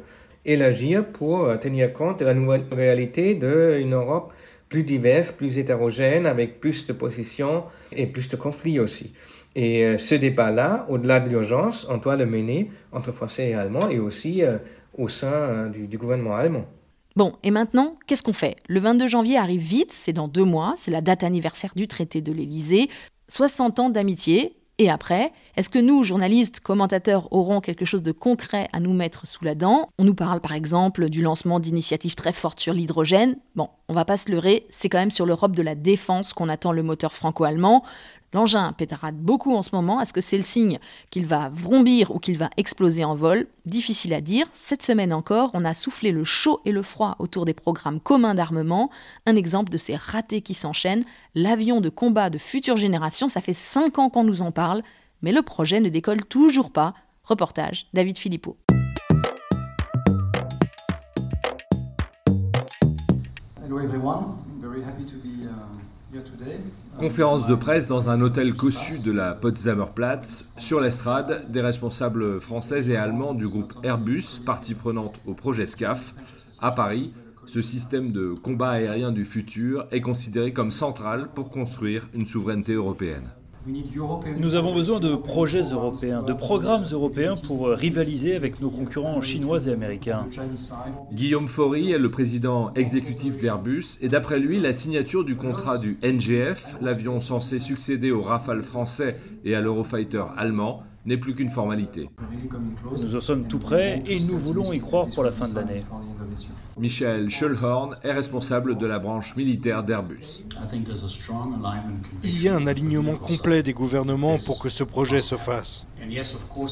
et 0.44 0.56
l'agir 0.56 1.04
pour 1.06 1.58
tenir 1.60 1.92
compte 1.92 2.20
de 2.20 2.24
la 2.24 2.34
nouvelle 2.34 2.64
réalité 2.72 3.34
d'une 3.34 3.94
Europe 3.94 4.32
plus 4.68 4.82
diverse, 4.84 5.32
plus 5.32 5.58
hétérogène, 5.58 6.24
avec 6.24 6.58
plus 6.58 6.86
de 6.86 6.94
positions 6.94 7.64
et 7.94 8.06
plus 8.06 8.28
de 8.30 8.36
conflits 8.36 8.80
aussi. 8.80 9.12
Et 9.54 9.84
euh, 9.84 9.98
ce 9.98 10.14
débat-là, 10.14 10.86
au-delà 10.88 11.20
de 11.20 11.28
l'urgence, 11.28 11.86
on 11.90 11.98
doit 11.98 12.16
le 12.16 12.24
mener 12.24 12.70
entre 12.90 13.12
Français 13.12 13.50
et 13.50 13.54
Allemands 13.54 13.90
et 13.90 13.98
aussi 13.98 14.42
euh, 14.42 14.56
au 14.96 15.08
sein 15.08 15.66
du 15.68 15.98
gouvernement 15.98 16.36
allemand. 16.36 16.66
Bon, 17.14 17.34
et 17.42 17.50
maintenant, 17.50 17.96
qu'est-ce 18.06 18.22
qu'on 18.22 18.32
fait? 18.32 18.56
Le 18.68 18.80
22 18.80 19.06
janvier 19.06 19.36
arrive 19.36 19.60
vite, 19.60 19.92
c'est 19.92 20.12
dans 20.12 20.28
deux 20.28 20.44
mois, 20.44 20.74
c'est 20.76 20.90
la 20.90 21.02
date 21.02 21.22
anniversaire 21.22 21.72
du 21.76 21.86
traité 21.86 22.20
de 22.20 22.32
l'Élysée. 22.32 22.88
60 23.28 23.80
ans 23.80 23.90
d'amitié, 23.90 24.56
et 24.78 24.88
après, 24.90 25.32
est-ce 25.56 25.68
que 25.68 25.78
nous, 25.78 26.02
journalistes, 26.02 26.60
commentateurs, 26.60 27.32
aurons 27.32 27.60
quelque 27.60 27.84
chose 27.84 28.02
de 28.02 28.12
concret 28.12 28.68
à 28.72 28.80
nous 28.80 28.94
mettre 28.94 29.26
sous 29.26 29.44
la 29.44 29.54
dent? 29.54 29.90
On 29.98 30.04
nous 30.04 30.14
parle 30.14 30.40
par 30.40 30.54
exemple 30.54 31.10
du 31.10 31.20
lancement 31.20 31.60
d'initiatives 31.60 32.14
très 32.14 32.32
fortes 32.32 32.60
sur 32.60 32.72
l'hydrogène. 32.72 33.36
Bon, 33.54 33.68
on 33.88 33.94
va 33.94 34.04
pas 34.04 34.16
se 34.16 34.30
leurrer, 34.30 34.66
c'est 34.70 34.88
quand 34.88 34.98
même 34.98 35.10
sur 35.10 35.26
l'Europe 35.26 35.54
de 35.54 35.62
la 35.62 35.74
défense 35.74 36.32
qu'on 36.32 36.48
attend 36.48 36.72
le 36.72 36.82
moteur 36.82 37.12
franco-allemand. 37.12 37.84
L'engin 38.34 38.72
pétarade 38.72 39.16
beaucoup 39.16 39.54
en 39.54 39.62
ce 39.62 39.74
moment. 39.74 40.00
Est-ce 40.00 40.14
que 40.14 40.22
c'est 40.22 40.36
le 40.36 40.42
signe 40.42 40.78
qu'il 41.10 41.26
va 41.26 41.50
vrombir 41.50 42.10
ou 42.14 42.18
qu'il 42.18 42.38
va 42.38 42.48
exploser 42.56 43.04
en 43.04 43.14
vol? 43.14 43.46
Difficile 43.66 44.14
à 44.14 44.22
dire. 44.22 44.46
Cette 44.52 44.82
semaine 44.82 45.12
encore, 45.12 45.50
on 45.52 45.66
a 45.66 45.74
soufflé 45.74 46.12
le 46.12 46.24
chaud 46.24 46.60
et 46.64 46.72
le 46.72 46.82
froid 46.82 47.16
autour 47.18 47.44
des 47.44 47.52
programmes 47.52 48.00
communs 48.00 48.34
d'armement. 48.34 48.90
Un 49.26 49.36
exemple 49.36 49.70
de 49.70 49.76
ces 49.76 49.96
ratés 49.96 50.40
qui 50.40 50.54
s'enchaînent. 50.54 51.04
L'avion 51.34 51.82
de 51.82 51.90
combat 51.90 52.30
de 52.30 52.38
future 52.38 52.78
génération, 52.78 53.28
ça 53.28 53.42
fait 53.42 53.52
5 53.52 53.98
ans 53.98 54.08
qu'on 54.08 54.24
nous 54.24 54.40
en 54.40 54.50
parle, 54.50 54.82
mais 55.20 55.32
le 55.32 55.42
projet 55.42 55.80
ne 55.80 55.90
décolle 55.90 56.24
toujours 56.24 56.70
pas. 56.70 56.94
Reportage 57.24 57.86
David 57.92 58.16
Philippot. 58.16 58.56
Conférence 66.98 67.46
de 67.46 67.54
presse 67.54 67.86
dans 67.86 68.10
un 68.10 68.20
hôtel 68.20 68.54
cossu 68.54 68.98
de 68.98 69.12
la 69.12 69.32
Potsdamer 69.34 69.86
Platz. 69.94 70.50
Sur 70.58 70.80
l'estrade, 70.80 71.50
des 71.50 71.62
responsables 71.62 72.38
français 72.40 72.90
et 72.90 72.96
allemands 72.96 73.34
du 73.34 73.48
groupe 73.48 73.74
Airbus, 73.82 74.40
partie 74.44 74.74
prenante 74.74 75.18
au 75.26 75.32
projet 75.32 75.64
SCAF. 75.64 76.14
À 76.60 76.70
Paris, 76.72 77.14
ce 77.46 77.62
système 77.62 78.12
de 78.12 78.34
combat 78.34 78.70
aérien 78.70 79.10
du 79.10 79.24
futur 79.24 79.86
est 79.90 80.02
considéré 80.02 80.52
comme 80.52 80.70
central 80.70 81.28
pour 81.34 81.50
construire 81.50 82.08
une 82.14 82.26
souveraineté 82.26 82.74
européenne. 82.74 83.30
Nous 84.38 84.56
avons 84.56 84.74
besoin 84.74 84.98
de 84.98 85.14
projets 85.14 85.62
européens, 85.62 86.22
de 86.22 86.32
programmes 86.32 86.84
européens 86.90 87.34
pour 87.36 87.68
euh, 87.68 87.74
rivaliser 87.74 88.34
avec 88.34 88.60
nos 88.60 88.70
concurrents 88.70 89.20
chinois 89.20 89.66
et 89.66 89.70
américains. 89.70 90.26
Guillaume 91.12 91.46
Faury 91.46 91.92
est 91.92 91.98
le 91.98 92.08
président 92.08 92.72
exécutif 92.74 93.38
d'Airbus 93.38 93.98
et 94.00 94.08
d'après 94.08 94.40
lui, 94.40 94.58
la 94.60 94.74
signature 94.74 95.24
du 95.24 95.36
contrat 95.36 95.78
du 95.78 95.98
NGF, 96.02 96.76
l'avion 96.80 97.20
censé 97.20 97.60
succéder 97.60 98.10
au 98.10 98.22
Rafale 98.22 98.62
français 98.62 99.16
et 99.44 99.54
à 99.54 99.60
l'Eurofighter 99.60 100.24
allemand, 100.36 100.82
n'est 101.06 101.16
plus 101.16 101.34
qu'une 101.34 101.48
formalité. 101.48 102.10
Nous 102.90 103.16
en 103.16 103.20
sommes 103.20 103.46
tout 103.46 103.58
prêts 103.58 104.02
et 104.06 104.20
nous 104.20 104.38
voulons 104.38 104.72
y 104.72 104.80
croire 104.80 105.06
pour 105.08 105.22
la 105.22 105.32
fin 105.32 105.48
de 105.48 105.54
l'année. 105.54 105.84
Michel 106.78 107.28
Schulhorn 107.28 107.96
est 108.02 108.12
responsable 108.12 108.78
de 108.78 108.86
la 108.86 108.98
branche 108.98 109.36
militaire 109.36 109.82
d'Airbus. 109.82 110.42
Il 112.24 112.42
y 112.42 112.48
a 112.48 112.56
un 112.56 112.66
alignement 112.66 113.16
complet 113.16 113.62
des 113.62 113.72
gouvernements 113.72 114.36
pour 114.46 114.58
que 114.58 114.68
ce 114.68 114.84
projet 114.84 115.20
se 115.20 115.36
fasse. 115.36 115.86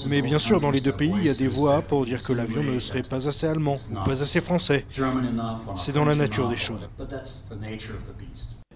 Mais 0.09 0.23
bien 0.23 0.38
sûr, 0.38 0.61
dans 0.61 0.71
les 0.71 0.81
deux 0.81 0.93
pays, 0.93 1.14
il 1.17 1.26
y 1.26 1.31
a 1.31 1.35
des 1.35 1.49
voix 1.49 1.83
pour 1.83 2.05
dire 2.05 2.23
que 2.23 2.33
l'avion 2.33 2.62
ne 2.62 2.79
serait 2.79 3.02
pas 3.02 3.29
assez 3.29 3.47
allemand 3.47 3.75
ou 3.90 4.05
pas 4.05 4.23
assez 4.23 4.40
français. 4.40 4.87
C'est 5.76 5.95
dans 5.95 6.05
la 6.05 6.14
nature 6.14 6.49
des 6.49 6.57
choses. 6.57 6.88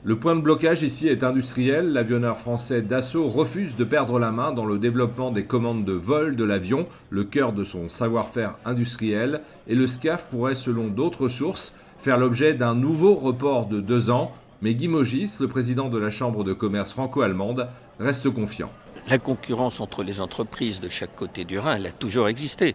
Le 0.06 0.18
point 0.18 0.37
de 0.37 0.42
blocage 0.42 0.82
ici 0.82 1.08
est 1.08 1.25
industriel. 1.25 1.94
L'avionneur 1.94 2.37
français 2.37 2.82
Dassault 2.82 3.30
refuse 3.30 3.75
de 3.75 3.84
perdre 3.84 4.18
la 4.18 4.32
main 4.32 4.52
dans 4.52 4.66
le 4.66 4.78
développement 4.78 5.30
des 5.30 5.46
commandes 5.46 5.87
de 5.87 5.94
vol 5.94 6.37
de 6.37 6.44
l'avion, 6.44 6.87
le 7.08 7.25
cœur 7.25 7.54
de 7.54 7.64
son 7.64 7.88
savoir-faire 7.88 8.56
industriel, 8.66 9.40
et 9.66 9.75
le 9.75 9.87
SCAF 9.87 10.28
pourrait, 10.28 10.56
selon 10.56 10.88
d'autres 10.88 11.30
sources, 11.30 11.78
faire 11.96 12.18
l'objet 12.18 12.52
d'un 12.52 12.75
nouveau 12.75 13.14
report 13.14 13.64
de 13.64 13.80
deux 13.80 14.11
ans. 14.11 14.34
Mais 14.61 14.75
Guy 14.75 14.88
Mogis, 14.88 15.38
le 15.40 15.49
président 15.49 15.88
de 15.88 15.96
la 15.96 16.11
Chambre 16.11 16.44
de 16.44 16.52
commerce 16.52 16.92
franco-allemande, 16.92 17.68
reste 17.99 18.28
confiant. 18.28 18.70
La 19.08 19.16
concurrence 19.16 19.80
entre 19.80 20.02
les 20.02 20.20
entreprises 20.20 20.82
de 20.82 20.90
chaque 20.90 21.16
côté 21.16 21.46
du 21.46 21.58
Rhin, 21.58 21.76
elle 21.76 21.87
a 21.87 21.92
toujours 21.92 22.28
existé. 22.28 22.75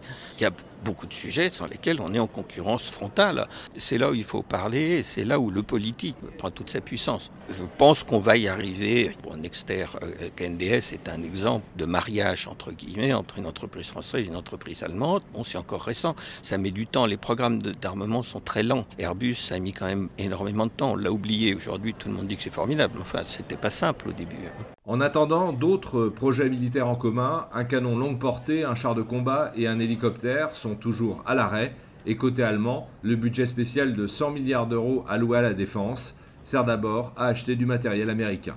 Beaucoup 0.84 1.06
de 1.06 1.14
sujets 1.14 1.50
sur 1.50 1.66
lesquels 1.66 2.00
on 2.00 2.14
est 2.14 2.18
en 2.18 2.26
concurrence 2.26 2.90
frontale. 2.90 3.46
C'est 3.76 3.98
là 3.98 4.10
où 4.10 4.14
il 4.14 4.24
faut 4.24 4.42
parler 4.42 5.02
c'est 5.02 5.24
là 5.24 5.38
où 5.38 5.50
le 5.50 5.62
politique 5.62 6.16
prend 6.38 6.50
toute 6.50 6.70
sa 6.70 6.80
puissance. 6.80 7.30
Je 7.48 7.64
pense 7.78 8.04
qu'on 8.04 8.20
va 8.20 8.36
y 8.36 8.48
arriver. 8.48 9.16
Bon, 9.22 9.36
Nexter 9.36 9.86
euh, 10.02 10.28
KNDS 10.36 10.92
est 10.92 11.08
un 11.08 11.22
exemple 11.22 11.64
de 11.76 11.84
mariage 11.84 12.48
entre 12.48 12.72
guillemets 12.72 13.12
entre 13.12 13.38
une 13.38 13.46
entreprise 13.46 13.88
française 13.88 14.24
et 14.24 14.28
une 14.28 14.36
entreprise 14.36 14.82
allemande. 14.82 15.22
Bon, 15.34 15.44
c'est 15.44 15.58
encore 15.58 15.82
récent, 15.82 16.14
ça 16.42 16.58
met 16.58 16.70
du 16.70 16.86
temps. 16.86 17.06
Les 17.06 17.16
programmes 17.16 17.60
d'armement 17.62 18.22
sont 18.22 18.40
très 18.40 18.62
lents. 18.62 18.86
Airbus, 18.98 19.36
a 19.50 19.58
mis 19.58 19.72
quand 19.72 19.86
même 19.86 20.08
énormément 20.18 20.66
de 20.66 20.70
temps. 20.70 20.92
On 20.92 20.96
l'a 20.96 21.12
oublié. 21.12 21.54
Aujourd'hui, 21.54 21.94
tout 21.94 22.08
le 22.08 22.14
monde 22.14 22.26
dit 22.26 22.36
que 22.36 22.42
c'est 22.42 22.52
formidable. 22.52 22.98
Enfin, 23.00 23.20
c'était 23.24 23.56
pas 23.56 23.70
simple 23.70 24.08
au 24.08 24.12
début. 24.12 24.36
Hein. 24.46 24.64
En 24.86 25.00
attendant, 25.00 25.52
d'autres 25.52 26.08
projets 26.08 26.48
militaires 26.48 26.88
en 26.88 26.96
commun, 26.96 27.46
un 27.52 27.62
canon 27.64 27.96
longue 27.96 28.18
portée, 28.18 28.64
un 28.64 28.74
char 28.74 28.94
de 28.94 29.02
combat 29.02 29.52
et 29.54 29.68
un 29.68 29.78
hélicoptère 29.78 30.56
sont 30.56 30.69
toujours 30.74 31.22
à 31.26 31.34
l'arrêt. 31.34 31.74
Et 32.06 32.16
côté 32.16 32.42
allemand, 32.42 32.88
le 33.02 33.16
budget 33.16 33.46
spécial 33.46 33.94
de 33.94 34.06
100 34.06 34.30
milliards 34.30 34.66
d'euros 34.66 35.04
alloué 35.08 35.38
à 35.38 35.42
la 35.42 35.54
défense 35.54 36.18
sert 36.42 36.64
d'abord 36.64 37.12
à 37.16 37.26
acheter 37.26 37.56
du 37.56 37.66
matériel 37.66 38.08
américain. 38.08 38.56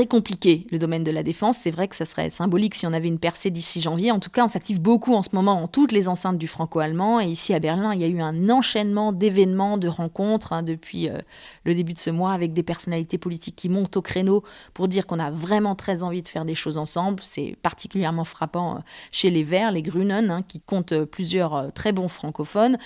Très 0.00 0.06
compliqué, 0.06 0.66
le 0.70 0.78
domaine 0.78 1.04
de 1.04 1.10
la 1.10 1.22
défense. 1.22 1.58
C'est 1.58 1.70
vrai 1.70 1.86
que 1.86 1.94
ça 1.94 2.06
serait 2.06 2.30
symbolique 2.30 2.74
si 2.74 2.86
on 2.86 2.92
avait 2.94 3.08
une 3.08 3.18
percée 3.18 3.50
d'ici 3.50 3.82
janvier. 3.82 4.12
En 4.12 4.18
tout 4.18 4.30
cas, 4.30 4.44
on 4.44 4.48
s'active 4.48 4.80
beaucoup 4.80 5.14
en 5.14 5.22
ce 5.22 5.28
moment 5.34 5.60
dans 5.60 5.68
toutes 5.68 5.92
les 5.92 6.08
enceintes 6.08 6.38
du 6.38 6.46
franco-allemand. 6.46 7.20
Et 7.20 7.26
ici 7.26 7.52
à 7.52 7.58
Berlin, 7.58 7.92
il 7.92 8.00
y 8.00 8.04
a 8.04 8.06
eu 8.06 8.22
un 8.22 8.48
enchaînement 8.48 9.12
d'événements, 9.12 9.76
de 9.76 9.88
rencontres 9.88 10.54
hein, 10.54 10.62
depuis 10.62 11.10
euh, 11.10 11.18
le 11.64 11.74
début 11.74 11.92
de 11.92 11.98
ce 11.98 12.08
mois 12.08 12.32
avec 12.32 12.54
des 12.54 12.62
personnalités 12.62 13.18
politiques 13.18 13.56
qui 13.56 13.68
montent 13.68 13.98
au 13.98 14.00
créneau 14.00 14.42
pour 14.72 14.88
dire 14.88 15.06
qu'on 15.06 15.18
a 15.18 15.30
vraiment 15.30 15.74
très 15.74 16.02
envie 16.02 16.22
de 16.22 16.28
faire 16.28 16.46
des 16.46 16.54
choses 16.54 16.78
ensemble. 16.78 17.22
C'est 17.22 17.58
particulièrement 17.62 18.24
frappant 18.24 18.76
euh, 18.76 18.80
chez 19.12 19.28
les 19.28 19.44
Verts, 19.44 19.70
les 19.70 19.82
Grünen, 19.82 20.30
hein, 20.30 20.40
qui 20.48 20.60
comptent 20.60 20.92
euh, 20.92 21.04
plusieurs 21.04 21.74
très 21.74 21.92
bons 21.92 22.08
francophones 22.08 22.78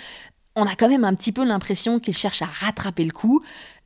on 0.57 0.67
a 0.67 0.77
quand 0.77 0.89
même 0.89 1.05
un 1.05 1.15
petit 1.15 1.33
peu 1.33 1.45
l'impression 1.45 1.99
qu'ils 1.99 2.17
cherchent 2.17 2.43
à 2.43 2.47
rattraper 2.47 3.05
le 3.05 3.11
coup. 3.11 3.43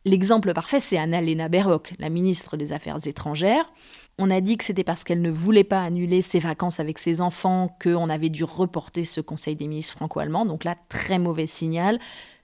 L'exemple 0.09 0.55
parfait, 0.55 0.81
c'est 0.81 0.97
Annalena 0.97 1.51
Baerbock, 1.51 1.93
la 1.99 2.09
ministre 2.09 2.57
des 2.57 2.73
Affaires 2.73 3.07
étrangères. 3.07 3.71
On 4.17 4.31
a 4.31 4.41
dit 4.41 4.57
que 4.57 4.65
c'était 4.65 4.83
parce 4.83 5.05
qu'elle 5.05 5.21
ne 5.21 5.31
voulait 5.31 5.65
pas 5.65 5.83
annuler 5.83 6.23
ses 6.23 6.39
vacances 6.39 6.81
avec 6.81 6.99
ses 6.99 7.21
enfants 7.21 7.77
qu'on 7.83 8.09
avait 8.09 8.31
dû 8.31 8.43
reporter 8.43 9.05
ce 9.05 9.21
Conseil 9.21 9.55
des 9.55 9.69
ministres 9.69 9.97
franco-allemand. 9.97 10.47
Donc 10.47 10.65
là, 10.65 10.77
très 10.89 11.19
mauvais 11.19 11.47
signal. 11.47 11.99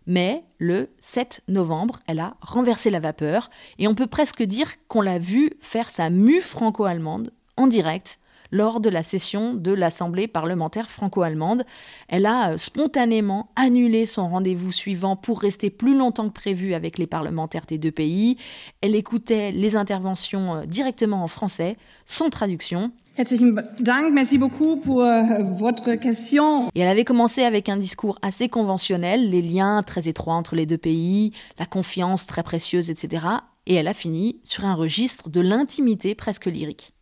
Mais 0.07 0.45
le 0.59 0.91
7 1.01 1.41
novembre, 1.49 2.01
elle 2.07 2.21
a 2.21 2.37
renversé 2.43 2.91
la 2.91 3.01
vapeur 3.01 3.49
et 3.79 3.89
on 3.89 3.95
peut 3.95 4.09
presque 4.09 4.43
dire 4.43 4.71
qu'on 4.87 5.01
l'a 5.01 5.19
vue 5.19 5.49
faire 5.63 5.89
sa 5.89 6.11
mue 6.11 6.43
franco-allemande 6.43 7.33
en 7.57 7.67
direct 7.67 8.19
lors 8.51 8.81
de 8.81 8.89
la 8.89 9.03
session 9.03 9.55
de 9.55 9.73
l'Assemblée 9.73 10.29
parlementaire 10.29 10.91
franco-allemande. 10.91 11.65
Elle 12.09 12.27
a 12.27 12.53
euh, 12.53 12.59
spontanément 12.59 13.51
annulé 13.57 14.07
son 14.07 14.29
rendez-vous 14.29 14.73
suivant 14.73 15.17
pour 15.17 15.41
rester 15.41 15.71
plus 15.71 15.97
longtemps 15.97 16.29
que 16.29 16.35
prévu 16.35 16.75
avec 16.75 16.99
les 16.99 17.07
parlementaires 17.07 17.67
des 17.67 17.79
deux 17.79 17.93
pays. 17.93 18.37
Elle 18.81 18.95
écoutait 18.95 19.53
les 19.53 19.77
interventions 19.77 20.55
euh, 20.55 20.65
directement 20.67 21.23
en 21.23 21.29
français, 21.29 21.77
sans 22.07 22.31
traduction. 22.31 22.93
Herzlichen 23.17 23.55
Dank, 23.79 24.13
merci 24.13 24.39
beaucoup 24.39 24.77
pour 24.77 25.03
euh, 25.03 25.23
votre 25.53 25.95
question. 25.95 26.69
Et 26.75 26.81
elle 26.81 26.89
avait 26.89 27.05
commencé 27.05 27.45
avec 27.45 27.69
un 27.69 27.77
discours 27.77 28.19
assez 28.23 28.49
conventionnel, 28.49 29.31
les 29.31 29.41
liens 29.41 29.85
très 29.85 30.09
étroits 30.09 30.35
entre 30.35 30.57
les 30.57 30.67
deux 30.67 30.79
pays, 30.79 31.33
la 31.61 31.67
confiance 31.67 32.27
très 32.27 32.43
précieuse, 32.43 32.91
etc. 32.91 33.25
Et 33.67 33.75
elle 33.75 33.87
a 33.87 33.95
fini 33.95 34.41
sur 34.43 34.65
un 34.65 34.75
registre 34.75 35.31
de 35.31 35.41
l'intimité 35.41 36.17
presque 36.17 36.47
lyrique. 36.47 36.93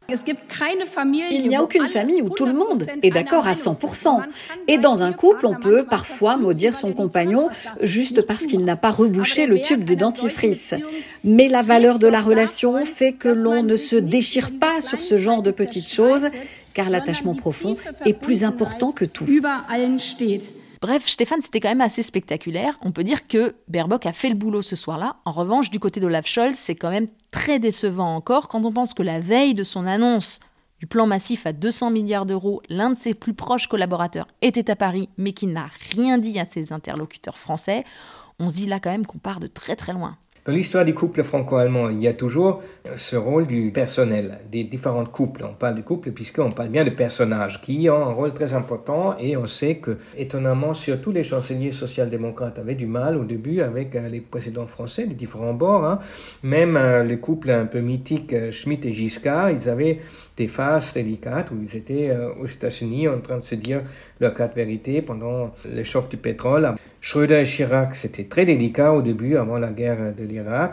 Il 1.30 1.48
n'y 1.48 1.56
a 1.56 1.62
aucune 1.62 1.86
famille 1.86 2.22
où 2.22 2.30
tout 2.30 2.46
le 2.46 2.52
monde 2.52 2.86
est 3.02 3.10
d'accord 3.10 3.46
à 3.46 3.54
100%. 3.54 4.22
Et 4.68 4.78
dans 4.78 5.02
un 5.02 5.12
couple, 5.12 5.46
on 5.46 5.54
peut 5.54 5.84
parfois 5.84 6.36
maudire 6.36 6.76
son 6.76 6.92
compagnon 6.92 7.48
juste 7.80 8.26
parce 8.26 8.46
qu'il 8.46 8.64
n'a 8.64 8.76
pas 8.76 8.90
rebouché 8.90 9.46
le 9.46 9.60
tube 9.60 9.84
de 9.84 9.94
dentifrice. 9.94 10.74
Mais 11.24 11.48
la 11.48 11.60
valeur 11.60 11.98
de 11.98 12.06
la 12.06 12.20
relation 12.20 12.84
fait 12.84 13.12
que 13.12 13.28
l'on 13.28 13.62
ne 13.62 13.76
se 13.76 13.96
déchire 13.96 14.50
pas 14.58 14.80
sur 14.80 15.02
ce 15.02 15.18
genre 15.18 15.42
de 15.42 15.50
petites 15.50 15.90
choses, 15.90 16.26
car 16.74 16.90
l'attachement 16.90 17.34
profond 17.34 17.76
est 18.06 18.14
plus 18.14 18.44
important 18.44 18.92
que 18.92 19.04
tout. 19.04 19.26
Bref, 20.82 21.06
Stéphane, 21.06 21.40
c'était 21.40 21.60
quand 21.60 21.68
même 21.68 21.80
assez 21.80 22.02
spectaculaire. 22.02 22.76
On 22.82 22.90
peut 22.90 23.04
dire 23.04 23.28
que 23.28 23.54
Baerbock 23.68 24.04
a 24.04 24.12
fait 24.12 24.28
le 24.28 24.34
boulot 24.34 24.62
ce 24.62 24.74
soir-là. 24.74 25.14
En 25.24 25.30
revanche, 25.30 25.70
du 25.70 25.78
côté 25.78 26.00
d'Olaf 26.00 26.26
Scholz, 26.26 26.56
c'est 26.56 26.74
quand 26.74 26.90
même 26.90 27.06
très 27.30 27.60
décevant 27.60 28.16
encore 28.16 28.48
quand 28.48 28.64
on 28.64 28.72
pense 28.72 28.92
que 28.92 29.04
la 29.04 29.20
veille 29.20 29.54
de 29.54 29.62
son 29.62 29.86
annonce 29.86 30.40
du 30.80 30.88
plan 30.88 31.06
massif 31.06 31.46
à 31.46 31.52
200 31.52 31.92
milliards 31.92 32.26
d'euros, 32.26 32.62
l'un 32.68 32.90
de 32.90 32.96
ses 32.96 33.14
plus 33.14 33.32
proches 33.32 33.68
collaborateurs 33.68 34.26
était 34.42 34.72
à 34.72 34.74
Paris, 34.74 35.08
mais 35.18 35.30
qui 35.30 35.46
n'a 35.46 35.70
rien 35.94 36.18
dit 36.18 36.40
à 36.40 36.44
ses 36.44 36.72
interlocuteurs 36.72 37.38
français. 37.38 37.84
On 38.40 38.48
se 38.48 38.54
dit 38.56 38.66
là 38.66 38.80
quand 38.80 38.90
même 38.90 39.06
qu'on 39.06 39.18
part 39.18 39.38
de 39.38 39.46
très 39.46 39.76
très 39.76 39.92
loin. 39.92 40.18
Dans 40.44 40.50
l'histoire 40.52 40.84
du 40.84 40.92
couple 40.92 41.22
franco-allemand, 41.22 41.90
il 41.90 42.02
y 42.02 42.08
a 42.08 42.14
toujours 42.14 42.62
ce 42.96 43.14
rôle 43.14 43.46
du 43.46 43.70
personnel, 43.70 44.40
des 44.50 44.64
différents 44.64 45.04
couples. 45.04 45.44
On 45.48 45.54
parle 45.54 45.76
de 45.76 45.82
couples 45.82 46.10
puisqu'on 46.10 46.50
parle 46.50 46.70
bien 46.70 46.82
de 46.82 46.90
personnages 46.90 47.60
qui 47.60 47.88
ont 47.88 48.08
un 48.08 48.12
rôle 48.12 48.34
très 48.34 48.52
important 48.52 49.16
et 49.20 49.36
on 49.36 49.46
sait 49.46 49.76
que, 49.76 49.98
étonnamment, 50.18 50.74
surtout 50.74 51.12
les 51.12 51.22
chanceliers 51.22 51.70
social-démocrates 51.70 52.58
avaient 52.58 52.74
du 52.74 52.86
mal 52.86 53.16
au 53.16 53.24
début 53.24 53.60
avec 53.60 53.94
euh, 53.94 54.08
les 54.08 54.20
présidents 54.20 54.66
français, 54.66 55.06
les 55.06 55.14
différents 55.14 55.54
bords. 55.54 55.84
Hein. 55.84 56.00
Même 56.42 56.76
euh, 56.76 57.04
le 57.04 57.18
couple 57.18 57.50
un 57.50 57.66
peu 57.66 57.78
mythique 57.78 58.32
euh, 58.32 58.50
Schmitt 58.50 58.84
et 58.84 58.90
Giscard, 58.90 59.52
ils 59.52 59.68
avaient 59.68 60.00
des 60.36 60.48
phases 60.48 60.92
délicates 60.94 61.52
où 61.52 61.62
ils 61.62 61.76
étaient 61.76 62.10
aux 62.40 62.46
États-Unis 62.46 63.06
en 63.06 63.20
train 63.20 63.36
de 63.36 63.42
se 63.42 63.54
dire 63.54 63.82
leur 64.18 64.32
cas 64.32 64.48
de 64.48 64.54
vérité 64.54 65.02
pendant 65.02 65.52
le 65.70 65.82
choc 65.84 66.08
du 66.08 66.16
pétrole. 66.16 66.74
Schröder 67.02 67.40
et 67.40 67.44
Chirac, 67.44 67.94
c'était 67.94 68.24
très 68.24 68.46
délicat 68.46 68.94
au 68.94 69.02
début, 69.02 69.36
avant 69.36 69.58
la 69.58 69.70
guerre 69.72 70.14
de 70.14 70.24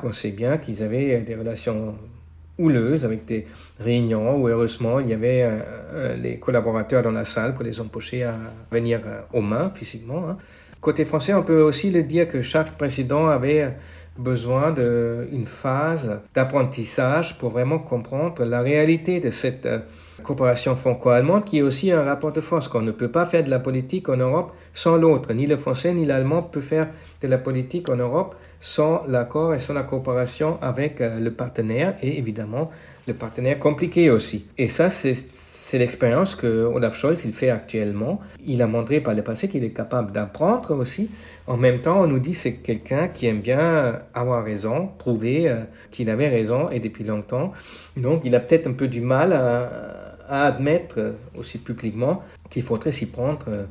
On 0.03 0.11
sait 0.11 0.31
bien 0.31 0.57
qu'ils 0.57 0.83
avaient 0.83 1.21
des 1.21 1.35
relations 1.35 1.95
houleuses 2.59 3.05
avec 3.05 3.25
des 3.25 3.45
réunions 3.79 4.35
où 4.35 4.47
heureusement 4.47 4.99
il 4.99 5.07
y 5.07 5.13
avait 5.13 5.43
euh, 5.43 5.59
euh, 5.93 6.15
les 6.17 6.37
collaborateurs 6.37 7.01
dans 7.01 7.11
la 7.11 7.23
salle 7.23 7.53
pour 7.53 7.63
les 7.63 7.79
empêcher 7.79 8.23
à 8.23 8.35
venir 8.71 8.99
euh, 9.05 9.21
aux 9.33 9.41
mains 9.41 9.71
physiquement. 9.73 10.29
Hein. 10.29 10.37
Côté 10.81 11.05
français, 11.05 11.33
on 11.33 11.43
peut 11.43 11.61
aussi 11.61 11.89
le 11.89 12.03
dire 12.03 12.27
que 12.27 12.41
chaque 12.41 12.77
président 12.77 13.27
avait 13.27 13.75
besoin 14.19 14.71
d'une 14.71 15.45
phase 15.45 16.21
d'apprentissage 16.33 17.37
pour 17.37 17.49
vraiment 17.49 17.79
comprendre 17.79 18.43
la 18.43 18.59
réalité 18.59 19.19
de 19.19 19.29
cette 19.29 19.67
coopération 20.19 20.75
franco-allemande 20.75 21.45
qui 21.45 21.59
est 21.59 21.61
aussi 21.61 21.91
un 21.91 22.03
rapport 22.03 22.31
de 22.31 22.41
force, 22.41 22.67
qu'on 22.67 22.81
ne 22.81 22.91
peut 22.91 23.09
pas 23.09 23.25
faire 23.25 23.43
de 23.43 23.49
la 23.49 23.59
politique 23.59 24.09
en 24.09 24.17
Europe 24.17 24.51
sans 24.73 24.97
l'autre. 24.97 25.33
Ni 25.33 25.47
le 25.47 25.57
français 25.57 25.93
ni 25.93 26.05
l'allemand 26.05 26.43
peuvent 26.43 26.61
faire 26.61 26.89
de 27.21 27.27
la 27.27 27.37
politique 27.37 27.89
en 27.89 27.95
Europe 27.95 28.35
sans 28.59 29.03
l'accord 29.07 29.53
et 29.53 29.59
sans 29.59 29.73
la 29.73 29.83
coopération 29.83 30.57
avec 30.61 30.99
euh, 31.01 31.19
le 31.19 31.31
partenaire 31.31 31.95
et 32.01 32.17
évidemment 32.17 32.69
le 33.07 33.13
partenaire 33.13 33.57
compliqué 33.57 34.09
aussi. 34.09 34.47
Et 34.57 34.67
ça, 34.67 34.89
c'est 34.89 35.13
l'expérience 35.77 36.35
que 36.35 36.47
Olaf 36.65 36.95
Scholz 36.95 37.25
il 37.25 37.33
fait 37.33 37.49
actuellement. 37.49 38.19
Il 38.45 38.61
a 38.61 38.67
montré 38.67 39.01
par 39.01 39.13
le 39.13 39.21
passé 39.21 39.47
qu'il 39.47 39.63
est 39.63 39.71
capable 39.73 40.11
d'apprendre 40.11 40.75
aussi. 40.75 41.09
En 41.47 41.57
même 41.57 41.81
temps, 41.81 42.01
on 42.01 42.07
nous 42.07 42.19
dit 42.19 42.33
c'est 42.33 42.55
quelqu'un 42.55 43.07
qui 43.07 43.27
aime 43.27 43.41
bien 43.41 44.01
avoir 44.13 44.43
raison, 44.43 44.89
prouver 44.97 45.49
euh, 45.49 45.57
qu'il 45.91 46.09
avait 46.09 46.29
raison 46.29 46.69
et 46.69 46.79
depuis 46.79 47.03
longtemps. 47.03 47.51
Donc, 47.97 48.21
il 48.25 48.33
a 48.35 48.39
peut-être 48.39 48.67
un 48.67 48.73
peu 48.73 48.87
du 48.87 49.01
mal 49.01 49.33
à, 49.33 50.09
à 50.29 50.45
admettre 50.45 51.15
aussi 51.37 51.57
publiquement 51.57 52.23
qu'il 52.49 52.63
faudrait 52.63 52.91
s'y 52.91 53.07
prendre 53.07 53.45
euh, 53.47 53.65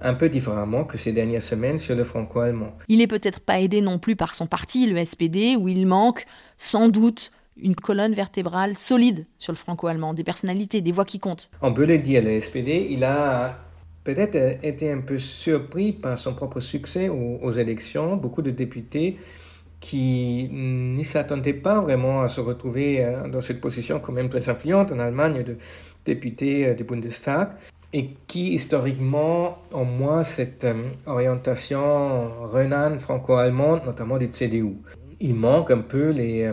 un 0.00 0.14
peu 0.14 0.28
différemment 0.28 0.84
que 0.84 0.96
ces 0.96 1.12
dernières 1.12 1.42
semaines 1.42 1.78
sur 1.78 1.96
le 1.96 2.04
franco-allemand. 2.04 2.76
Il 2.88 2.98
n'est 2.98 3.06
peut-être 3.06 3.40
pas 3.40 3.60
aidé 3.60 3.80
non 3.80 3.98
plus 3.98 4.16
par 4.16 4.34
son 4.34 4.46
parti, 4.46 4.86
le 4.86 5.02
SPD, 5.04 5.56
où 5.56 5.68
il 5.68 5.86
manque 5.86 6.26
sans 6.56 6.88
doute 6.88 7.32
une 7.56 7.76
colonne 7.76 8.14
vertébrale 8.14 8.76
solide 8.76 9.26
sur 9.38 9.52
le 9.52 9.56
franco-allemand, 9.56 10.14
des 10.14 10.24
personnalités, 10.24 10.80
des 10.80 10.92
voix 10.92 11.04
qui 11.04 11.18
comptent. 11.18 11.50
On 11.62 11.72
peut 11.72 11.86
le 11.86 11.98
dire, 11.98 12.22
le 12.22 12.40
SPD, 12.40 12.88
il 12.90 13.04
a 13.04 13.58
peut-être 14.02 14.36
été 14.62 14.92
un 14.92 15.00
peu 15.00 15.18
surpris 15.18 15.92
par 15.92 16.18
son 16.18 16.34
propre 16.34 16.60
succès 16.60 17.08
aux, 17.08 17.50
élections. 17.52 18.16
Beaucoup 18.16 18.42
de 18.42 18.50
députés 18.50 19.16
qui 19.80 20.48
ne 20.50 21.02
s'attendaient 21.02 21.54
pas 21.54 21.80
vraiment 21.80 22.22
à 22.22 22.28
se 22.28 22.40
retrouver 22.40 23.04
euh, 23.04 23.28
dans 23.28 23.42
cette 23.42 23.60
position 23.60 24.00
quand 24.00 24.12
même 24.12 24.30
très 24.30 24.48
influente 24.48 24.92
en 24.92 24.98
Allemagne 24.98 25.42
de 25.42 25.58
député 26.06 26.68
euh, 26.68 26.74
du 26.74 26.84
Bundestag 26.84 27.48
et 27.92 28.10
qui 28.26 28.54
historiquement 28.54 29.58
ont 29.72 29.84
moins 29.84 30.22
cette 30.22 30.64
euh, 30.64 30.74
orientation 31.04 32.28
renane 32.46 32.98
franco-allemande, 32.98 33.82
notamment 33.84 34.16
du 34.16 34.28
CDU. 34.28 34.76
Il 35.26 35.36
manque 35.36 35.70
un 35.70 35.78
peu 35.78 36.10
les, 36.10 36.42
euh, 36.42 36.52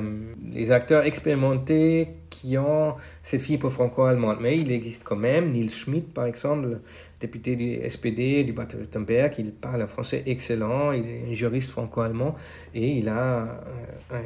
les 0.50 0.72
acteurs 0.72 1.04
expérimentés 1.04 2.08
qui 2.30 2.58
ont 2.58 2.96
cette 3.22 3.42
fibre 3.42 3.70
franco-allemande, 3.70 4.38
mais 4.40 4.58
il 4.58 4.72
existe 4.72 5.04
quand 5.04 5.18
même. 5.18 5.52
Nils 5.52 5.70
Schmidt, 5.70 6.08
par 6.14 6.26
exemple, 6.26 6.80
député 7.20 7.58
du 7.58 7.78
SPD, 7.90 8.46
du 8.46 8.54
Baden-Württemberg, 8.54 9.34
il 9.40 9.52
parle 9.52 9.82
un 9.82 9.88
français 9.88 10.24
excellent, 10.26 10.94
il 10.94 11.06
est 11.06 11.30
un 11.30 11.34
juriste 11.34 11.72
franco-allemand 11.72 12.34
et 12.74 12.92
il 12.92 13.10
a 13.10 13.62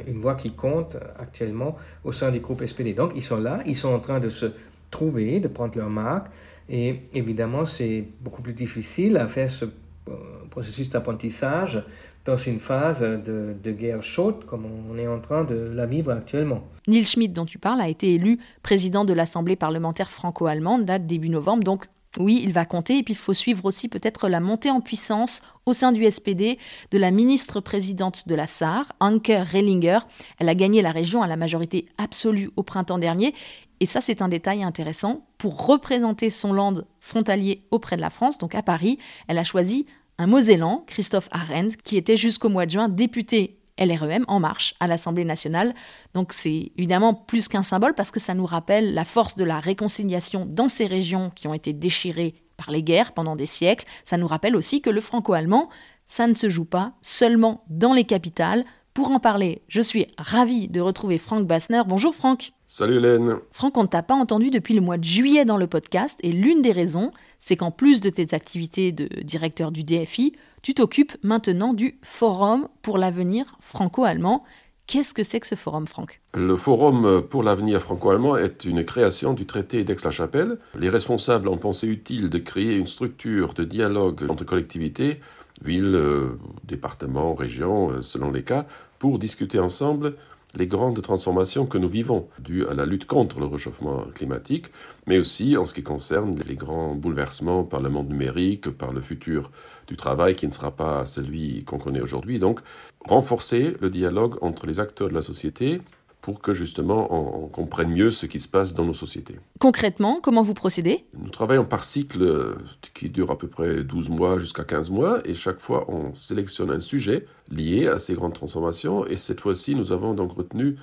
une 0.06 0.20
voix 0.20 0.36
qui 0.36 0.52
compte 0.52 0.96
actuellement 1.18 1.76
au 2.04 2.12
sein 2.12 2.30
du 2.30 2.40
groupe 2.40 2.64
SPD. 2.64 2.94
Donc 2.94 3.14
ils 3.16 3.24
sont 3.24 3.40
là, 3.40 3.62
ils 3.66 3.76
sont 3.76 3.90
en 3.90 4.00
train 4.00 4.20
de 4.20 4.30
se 4.30 4.46
trouver, 4.92 5.40
de 5.40 5.48
prendre 5.48 5.76
leur 5.76 5.90
marque. 5.90 6.28
Et 6.70 7.02
évidemment, 7.16 7.66
c'est 7.66 8.06
beaucoup 8.22 8.44
plus 8.44 8.54
difficile 8.54 9.18
à 9.18 9.28
faire 9.28 9.50
ce 9.50 9.66
euh, 9.66 10.14
processus 10.56 10.88
d'apprentissage 10.88 11.84
dans 12.24 12.38
une 12.38 12.62
phase 12.62 13.02
de, 13.02 13.72
guerre 13.72 14.02
chaude 14.02 14.46
comme 14.46 14.66
on 14.90 14.98
est 14.98 15.08
en 15.08 15.20
train 15.20 15.44
de 15.44 15.54
la 15.54 15.86
vivre 15.86 16.12
actuellement. 16.12 16.64
Neil 16.88 17.06
Schmidt, 17.06 17.34
dont 17.34 17.46
tu 17.46 17.60
parles, 17.60 17.82
a 17.82 17.90
été 17.90 18.14
élu 18.16 18.40
président 18.64 19.04
de 19.04 19.12
l'Assemblée 19.12 19.58
parlementaire 19.58 20.10
franco-allemande, 20.10 20.86
date 20.86 21.06
début 21.06 21.28
novembre, 21.28 21.66
donc 21.66 21.88
oui, 22.18 22.40
il 22.42 22.54
va 22.54 22.64
compter. 22.64 23.00
Et 23.00 23.04
puis 23.04 23.16
il 23.16 23.18
faut 23.18 23.34
suivre 23.34 23.66
aussi 23.66 23.90
peut-être 23.90 24.30
la 24.30 24.40
montée 24.40 24.72
en 24.72 24.80
puissance 24.80 25.42
au 25.66 25.74
sein 25.74 25.92
du 25.92 26.10
SPD 26.10 26.58
de 26.92 26.98
la 26.98 27.12
ministre-présidente 27.12 28.30
de 28.30 28.36
la 28.36 28.48
Sarre, 28.48 28.94
Anke 29.02 29.34
Rellinger. 29.52 30.00
Elle 30.40 30.48
a 30.48 30.56
gagné 30.56 30.82
la 30.82 30.94
région 30.94 31.22
à 31.22 31.28
la 31.28 31.36
majorité 31.36 31.88
absolue 31.98 32.50
au 32.56 32.64
printemps 32.64 32.98
dernier. 32.98 33.36
Et 33.82 33.86
ça, 33.86 34.00
c'est 34.00 34.22
un 34.22 34.30
détail 34.30 34.64
intéressant. 34.64 35.26
Pour 35.38 35.68
représenter 35.68 36.30
son 36.30 36.54
land 36.54 36.76
frontalier 37.02 37.64
auprès 37.72 37.98
de 37.98 38.02
la 38.02 38.10
France, 38.10 38.38
donc 38.38 38.56
à 38.56 38.64
Paris, 38.64 38.98
elle 39.28 39.38
a 39.38 39.44
choisi 39.44 39.86
un 40.18 40.28
Mosellan, 40.28 40.84
Christophe 40.88 41.30
Arendt, 41.32 41.78
qui 41.84 41.98
était 41.98 42.18
jusqu'au 42.18 42.50
mois 42.50 42.66
de 42.66 42.72
juin 42.72 42.90
député 42.90 43.60
LREM 43.78 44.24
En 44.28 44.40
Marche 44.40 44.74
à 44.80 44.88
l'Assemblée 44.88 45.26
nationale. 45.26 45.74
Donc 46.14 46.32
c'est 46.32 46.72
évidemment 46.78 47.14
plus 47.14 47.48
qu'un 47.48 47.64
symbole 47.64 47.94
parce 47.94 48.12
que 48.12 48.20
ça 48.20 48.34
nous 48.34 48.46
rappelle 48.46 48.94
la 48.94 49.06
force 49.06 49.36
de 49.36 49.44
la 49.44 49.60
réconciliation 49.60 50.46
dans 50.50 50.70
ces 50.70 50.88
régions 50.88 51.32
qui 51.36 51.48
ont 51.48 51.54
été 51.54 51.74
déchirées 51.74 52.36
par 52.58 52.72
les 52.72 52.84
guerres 52.84 53.14
pendant 53.14 53.36
des 53.36 53.46
siècles. 53.46 53.86
Ça 54.06 54.18
nous 54.18 54.28
rappelle 54.28 54.56
aussi 54.56 54.82
que 54.82 54.90
le 54.90 55.02
franco-allemand, 55.02 55.70
ça 56.08 56.28
ne 56.28 56.34
se 56.34 56.50
joue 56.50 56.66
pas 56.66 56.94
seulement 57.02 57.66
dans 57.70 57.94
les 57.94 58.06
capitales. 58.06 58.64
Pour 58.94 59.12
en 59.12 59.20
parler, 59.20 59.62
je 59.68 59.82
suis 59.82 60.08
ravie 60.18 60.70
de 60.70 60.80
retrouver 60.80 61.18
Franck 61.18 61.46
Bassner. 61.46 61.82
Bonjour 61.86 62.16
Franck. 62.16 62.54
Salut 62.66 62.96
Hélène. 62.96 63.36
Franck, 63.52 63.78
on 63.78 63.84
ne 63.84 63.88
t'a 63.88 64.04
pas 64.04 64.16
entendu 64.16 64.52
depuis 64.52 64.74
le 64.74 64.80
mois 64.80 64.98
de 64.98 65.04
juillet 65.04 65.44
dans 65.44 65.58
le 65.58 65.68
podcast 65.68 66.18
et 66.24 66.32
l'une 66.32 66.62
des 66.62 66.72
raisons, 66.72 67.12
c'est 67.46 67.56
qu'en 67.56 67.70
plus 67.70 68.02
de 68.02 68.10
tes 68.10 68.34
activités 68.34 68.92
de 68.92 69.08
directeur 69.22 69.72
du 69.72 69.84
DFI, 69.84 70.34
tu 70.64 70.74
t'occupes 70.74 71.16
maintenant 71.22 71.76
du 71.76 72.00
Forum 72.02 72.68
pour 72.82 72.98
l'avenir 72.98 73.56
franco-allemand. 73.60 74.44
Qu'est-ce 74.88 75.14
que 75.14 75.22
c'est 75.22 75.40
que 75.40 75.46
ce 75.46 75.54
forum, 75.54 75.86
Franck? 75.86 76.22
Le 76.34 76.58
Forum 76.58 77.22
pour 77.22 77.44
l'avenir 77.44 77.80
franco-allemand 77.82 78.36
est 78.36 78.66
une 78.66 78.84
création 78.84 79.34
du 79.34 79.46
traité 79.46 79.84
d'Aix-la-Chapelle. 79.84 80.58
Les 80.80 80.90
responsables 80.90 81.48
ont 81.48 81.58
pensé 81.58 81.86
utile 81.88 82.30
de 82.30 82.40
créer 82.40 82.78
une 82.78 82.88
structure 82.88 83.54
de 83.54 83.64
dialogue 83.64 84.26
entre 84.28 84.44
collectivités, 84.44 85.20
villes, 85.64 85.94
euh, 85.94 86.40
départements, 86.64 87.36
régions, 87.36 87.92
euh, 87.92 88.02
selon 88.02 88.32
les 88.32 88.44
cas, 88.44 88.66
pour 88.98 89.20
discuter 89.20 89.60
ensemble 89.60 90.16
les 90.56 90.68
grandes 90.68 91.02
transformations 91.02 91.66
que 91.66 91.78
nous 91.78 91.90
vivons, 91.90 92.28
dues 92.40 92.66
à 92.68 92.74
la 92.74 92.86
lutte 92.86 93.06
contre 93.06 93.40
le 93.40 93.46
réchauffement 93.46 94.06
climatique, 94.14 94.68
mais 95.08 95.18
aussi 95.18 95.58
en 95.58 95.64
ce 95.64 95.74
qui 95.74 95.84
concerne 95.84 96.40
les 96.48 96.56
grands 96.56 96.96
bouleversements 96.96 97.64
par 97.64 97.82
le 97.82 97.90
monde 97.90 98.10
numérique, 98.10 98.70
par 98.70 98.94
le 98.94 99.02
futur 99.02 99.52
du 99.88 99.98
travail 99.98 100.36
qui 100.36 100.48
ne 100.48 100.52
sera 100.52 100.72
pas 100.72 101.06
celui 101.06 101.64
qu'on 101.64 101.78
connaît 101.78 102.02
aujourd'hui. 102.02 102.40
Donc, 102.40 102.60
renforcer 103.06 103.74
le 103.82 103.90
dialogue 103.90 104.38
entre 104.42 104.66
les 104.66 104.80
acteurs 104.80 105.10
de 105.10 105.14
la 105.14 105.22
société 105.22 105.82
pour 106.26 106.42
que 106.42 106.56
justement 106.56 107.14
on, 107.14 107.48
comprenne 107.50 107.92
mieux 107.92 108.10
ce 108.10 108.26
qui 108.26 108.40
se 108.40 108.48
passe 108.48 108.74
dans 108.74 108.84
nos 108.84 108.96
sociétés. 108.96 109.36
Concrètement, 109.60 110.20
comment 110.24 110.42
vous 110.42 110.56
procédez? 110.56 111.06
Nous 111.16 111.30
travaillons 111.30 111.66
par 111.66 111.84
cycle 111.84 112.56
qui 112.96 113.12
dure 113.12 113.30
à 113.30 113.38
peu 113.38 113.48
près 113.48 113.84
12 113.84 114.10
mois 114.10 114.40
jusqu'à 114.40 114.64
15 114.64 114.90
mois 114.90 115.20
et 115.26 115.36
chaque 115.36 115.60
fois 115.60 115.86
on 115.88 116.16
sélectionne 116.16 116.72
un 116.72 116.80
sujet 116.80 117.28
lié 117.52 117.88
à 117.88 118.00
ces 118.00 118.16
grandes 118.16 118.34
transformations 118.34 119.06
et 119.06 119.18
cette 119.18 119.40
fois-ci 119.40 119.76
nous 119.76 119.92
avons 119.92 120.16
donc 120.16 120.32
retenu 120.36 120.78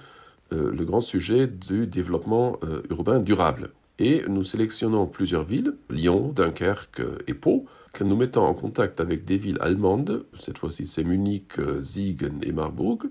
euh, 0.53 0.73
le 0.73 0.85
grand 0.85 1.01
sujet 1.01 1.49
du 1.49 1.89
développement 1.89 2.59
euh, 2.63 2.83
urbain 2.91 3.19
durable. 3.19 3.71
Et 3.99 4.23
nous 4.29 4.45
sélectionnons 4.45 5.07
plusieurs 5.07 5.43
villes, 5.43 5.75
Lyon, 5.91 6.33
Dunkerque 6.37 7.03
et 7.27 7.35
Pau, 7.35 7.67
que 7.93 8.05
nous 8.05 8.15
mettons 8.15 8.45
en 8.45 8.55
contact 8.55 9.01
avec 9.01 9.25
des 9.25 9.39
villes 9.39 9.59
allemandes, 9.61 10.25
cette 10.37 10.59
fois-ci 10.59 10.87
c'est 10.87 11.03
Munich, 11.03 11.55
Siegen 11.83 12.39
et 12.45 12.53
Marburg, 12.53 13.09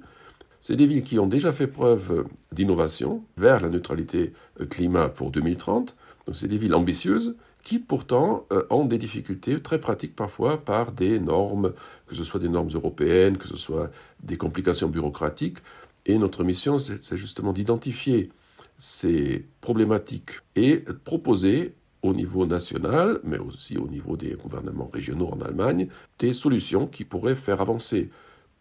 c'est 0.61 0.75
des 0.75 0.85
villes 0.85 1.03
qui 1.03 1.19
ont 1.19 1.27
déjà 1.27 1.51
fait 1.51 1.67
preuve 1.67 2.25
d'innovation 2.51 3.23
vers 3.35 3.59
la 3.59 3.69
neutralité 3.69 4.33
euh, 4.61 4.65
climat 4.65 5.09
pour 5.09 5.31
2030. 5.31 5.95
Donc 6.25 6.35
c'est 6.35 6.47
des 6.47 6.57
villes 6.57 6.75
ambitieuses 6.75 7.35
qui 7.63 7.79
pourtant 7.79 8.45
euh, 8.51 8.63
ont 8.69 8.85
des 8.85 8.97
difficultés 8.97 9.59
très 9.61 9.79
pratiques 9.79 10.15
parfois 10.15 10.63
par 10.63 10.91
des 10.91 11.19
normes, 11.19 11.73
que 12.07 12.15
ce 12.15 12.23
soit 12.23 12.39
des 12.39 12.49
normes 12.49 12.69
européennes, 12.73 13.37
que 13.37 13.47
ce 13.47 13.57
soit 13.57 13.91
des 14.23 14.37
complications 14.37 14.87
bureaucratiques. 14.87 15.57
Et 16.05 16.17
notre 16.17 16.43
mission, 16.43 16.77
c'est 16.77 17.17
justement 17.17 17.53
d'identifier 17.53 18.29
ces 18.77 19.45
problématiques 19.61 20.39
et 20.55 20.83
proposer 21.03 21.75
au 22.01 22.15
niveau 22.15 22.47
national, 22.47 23.19
mais 23.23 23.37
aussi 23.37 23.77
au 23.77 23.87
niveau 23.87 24.17
des 24.17 24.31
gouvernements 24.31 24.89
régionaux 24.91 25.27
en 25.27 25.39
Allemagne, 25.41 25.87
des 26.17 26.33
solutions 26.33 26.87
qui 26.87 27.05
pourraient 27.05 27.35
faire 27.35 27.61
avancer 27.61 28.09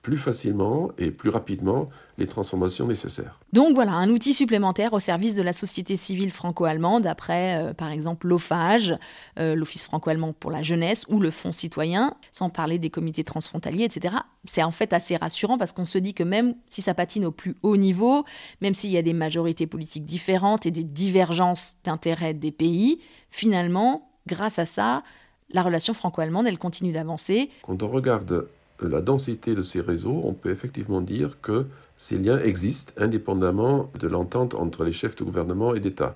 plus 0.02 0.16
facilement 0.16 0.90
et 0.96 1.10
plus 1.10 1.28
rapidement 1.28 1.90
les 2.16 2.26
transformations 2.26 2.86
nécessaires. 2.86 3.38
Donc 3.52 3.74
voilà, 3.74 3.92
un 3.92 4.08
outil 4.08 4.32
supplémentaire 4.32 4.92
au 4.94 5.00
service 5.00 5.34
de 5.34 5.42
la 5.42 5.52
société 5.52 5.96
civile 5.96 6.32
franco-allemande, 6.32 7.06
après 7.06 7.62
euh, 7.62 7.74
par 7.74 7.90
exemple 7.90 8.26
l'OFAGE, 8.26 8.96
euh, 9.38 9.54
l'Office 9.54 9.84
franco-allemand 9.84 10.32
pour 10.32 10.50
la 10.50 10.62
jeunesse, 10.62 11.04
ou 11.08 11.20
le 11.20 11.30
Fonds 11.30 11.52
citoyen, 11.52 12.14
sans 12.32 12.48
parler 12.48 12.78
des 12.78 12.90
comités 12.90 13.24
transfrontaliers, 13.24 13.84
etc. 13.84 14.14
C'est 14.46 14.62
en 14.62 14.70
fait 14.70 14.92
assez 14.92 15.16
rassurant 15.16 15.58
parce 15.58 15.72
qu'on 15.72 15.86
se 15.86 15.98
dit 15.98 16.14
que 16.14 16.22
même 16.22 16.54
si 16.66 16.80
ça 16.80 16.94
patine 16.94 17.26
au 17.26 17.32
plus 17.32 17.56
haut 17.62 17.76
niveau, 17.76 18.24
même 18.62 18.74
s'il 18.74 18.90
y 18.90 18.98
a 18.98 19.02
des 19.02 19.12
majorités 19.12 19.66
politiques 19.66 20.04
différentes 20.04 20.64
et 20.64 20.70
des 20.70 20.84
divergences 20.84 21.76
d'intérêts 21.84 22.34
des 22.34 22.52
pays, 22.52 23.00
finalement, 23.30 24.10
grâce 24.26 24.58
à 24.58 24.64
ça, 24.64 25.02
la 25.52 25.62
relation 25.62 25.92
franco-allemande, 25.92 26.46
elle 26.46 26.58
continue 26.58 26.92
d'avancer. 26.92 27.50
Quand 27.62 27.82
on 27.82 27.88
regarde 27.88 28.48
la 28.86 29.00
densité 29.00 29.54
de 29.54 29.62
ces 29.62 29.80
réseaux, 29.80 30.22
on 30.24 30.32
peut 30.32 30.50
effectivement 30.50 31.00
dire 31.00 31.40
que 31.40 31.66
ces 31.96 32.18
liens 32.18 32.38
existent 32.38 32.92
indépendamment 32.96 33.90
de 33.98 34.08
l'entente 34.08 34.54
entre 34.54 34.84
les 34.84 34.92
chefs 34.92 35.16
de 35.16 35.24
gouvernement 35.24 35.74
et 35.74 35.80
d'État. 35.80 36.14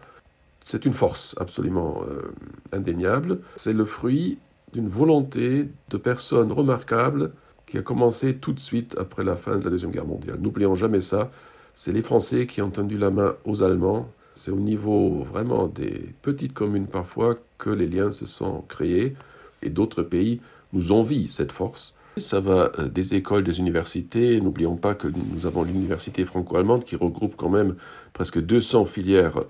C'est 0.65 0.87
une 0.87 0.95
force 0.95 1.35
absolument 1.39 2.05
euh, 2.09 2.33
indéniable. 2.73 3.41
C'est 3.57 3.75
le 3.75 3.85
fruit 3.85 4.39
d'une 4.73 4.89
volonté 4.89 5.69
de 5.91 5.97
personnes 5.97 6.53
remarquables 6.53 7.33
qui 7.67 7.79
a 7.79 7.83
commencé 7.83 8.37
tout 8.37 8.53
de 8.53 8.61
suite 8.61 8.97
après 8.99 9.25
la 9.25 9.37
fin 9.37 9.57
de 9.57 9.65
la 9.65 9.71
Deuxième 9.71 9.91
Guerre 9.91 10.07
mondiale. 10.07 10.39
N'oublions 10.41 10.75
jamais 10.75 11.01
ça. 11.01 11.31
C'est 11.75 11.93
les 11.93 12.03
Français 12.03 12.47
qui 12.47 12.63
ont 12.63 12.71
tendu 12.71 12.97
la 12.99 13.11
main 13.11 13.35
aux 13.45 13.63
Allemands. 13.63 14.09
C'est 14.35 14.51
au 14.51 14.61
niveau 14.61 15.25
vraiment 15.25 15.67
des 15.67 16.15
petites 16.23 16.55
communes 16.55 16.87
parfois 16.87 17.37
que 17.59 17.71
les 17.71 17.87
liens 17.87 18.11
se 18.11 18.27
sont 18.27 18.63
créés 18.63 19.15
et 19.63 19.71
d'autres 19.71 20.03
pays 20.03 20.41
nous 20.73 20.93
envient 20.93 21.29
cette 21.29 21.53
force. 21.53 21.95
Ça 22.17 22.41
va 22.41 22.71
euh, 22.79 22.89
des 22.89 23.15
écoles, 23.15 23.43
des 23.43 23.59
universités. 23.59 24.41
N'oublions 24.41 24.77
pas 24.77 24.95
que 24.95 25.09
nous 25.09 25.47
avons 25.47 25.65
l'université 25.65 26.25
franco-allemande 26.25 26.85
qui 26.85 26.95
regroupe 26.95 27.35
quand 27.37 27.49
même 27.49 27.75
presque 28.13 28.41
200 28.41 28.85
filières 28.85 29.43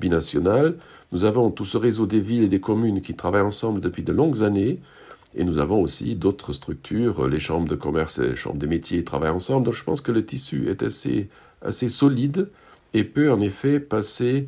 binationales. 0.00 0.76
Nous 1.10 1.24
avons 1.24 1.50
tout 1.50 1.64
ce 1.64 1.76
réseau 1.76 2.06
des 2.06 2.20
villes 2.20 2.44
et 2.44 2.48
des 2.48 2.60
communes 2.60 3.00
qui 3.00 3.14
travaillent 3.14 3.42
ensemble 3.42 3.80
depuis 3.80 4.04
de 4.04 4.12
longues 4.12 4.44
années. 4.44 4.78
Et 5.34 5.44
nous 5.44 5.58
avons 5.58 5.80
aussi 5.80 6.14
d'autres 6.14 6.52
structures, 6.52 7.26
les 7.26 7.40
chambres 7.40 7.68
de 7.68 7.74
commerce 7.74 8.18
et 8.18 8.28
les 8.28 8.36
chambres 8.36 8.58
des 8.58 8.66
métiers 8.66 9.02
travaillent 9.02 9.30
ensemble. 9.30 9.66
Donc 9.66 9.74
je 9.74 9.82
pense 9.82 10.00
que 10.00 10.12
le 10.12 10.24
tissu 10.24 10.68
est 10.68 10.82
assez, 10.82 11.28
assez 11.62 11.88
solide 11.88 12.50
et 12.94 13.02
peut 13.02 13.32
en 13.32 13.40
effet 13.40 13.80
passer 13.80 14.46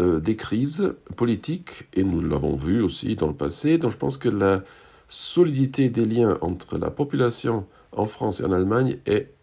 euh, 0.00 0.18
des 0.18 0.34
crises 0.34 0.94
politiques. 1.16 1.84
Et 1.94 2.02
nous 2.02 2.20
l'avons 2.20 2.56
vu 2.56 2.82
aussi 2.82 3.14
dans 3.14 3.28
le 3.28 3.34
passé. 3.34 3.78
Donc 3.78 3.92
je 3.92 3.98
pense 3.98 4.16
que 4.16 4.30
la, 4.30 4.64
solidité 5.12 5.90
des 5.90 6.06
liens 6.06 6.38
entre 6.40 6.78
la 6.78 6.90
population 6.90 7.66
en 7.92 8.06
France 8.06 8.40
et 8.40 8.44
en 8.44 8.52
Allemagne 8.52 8.96
est 9.04 9.34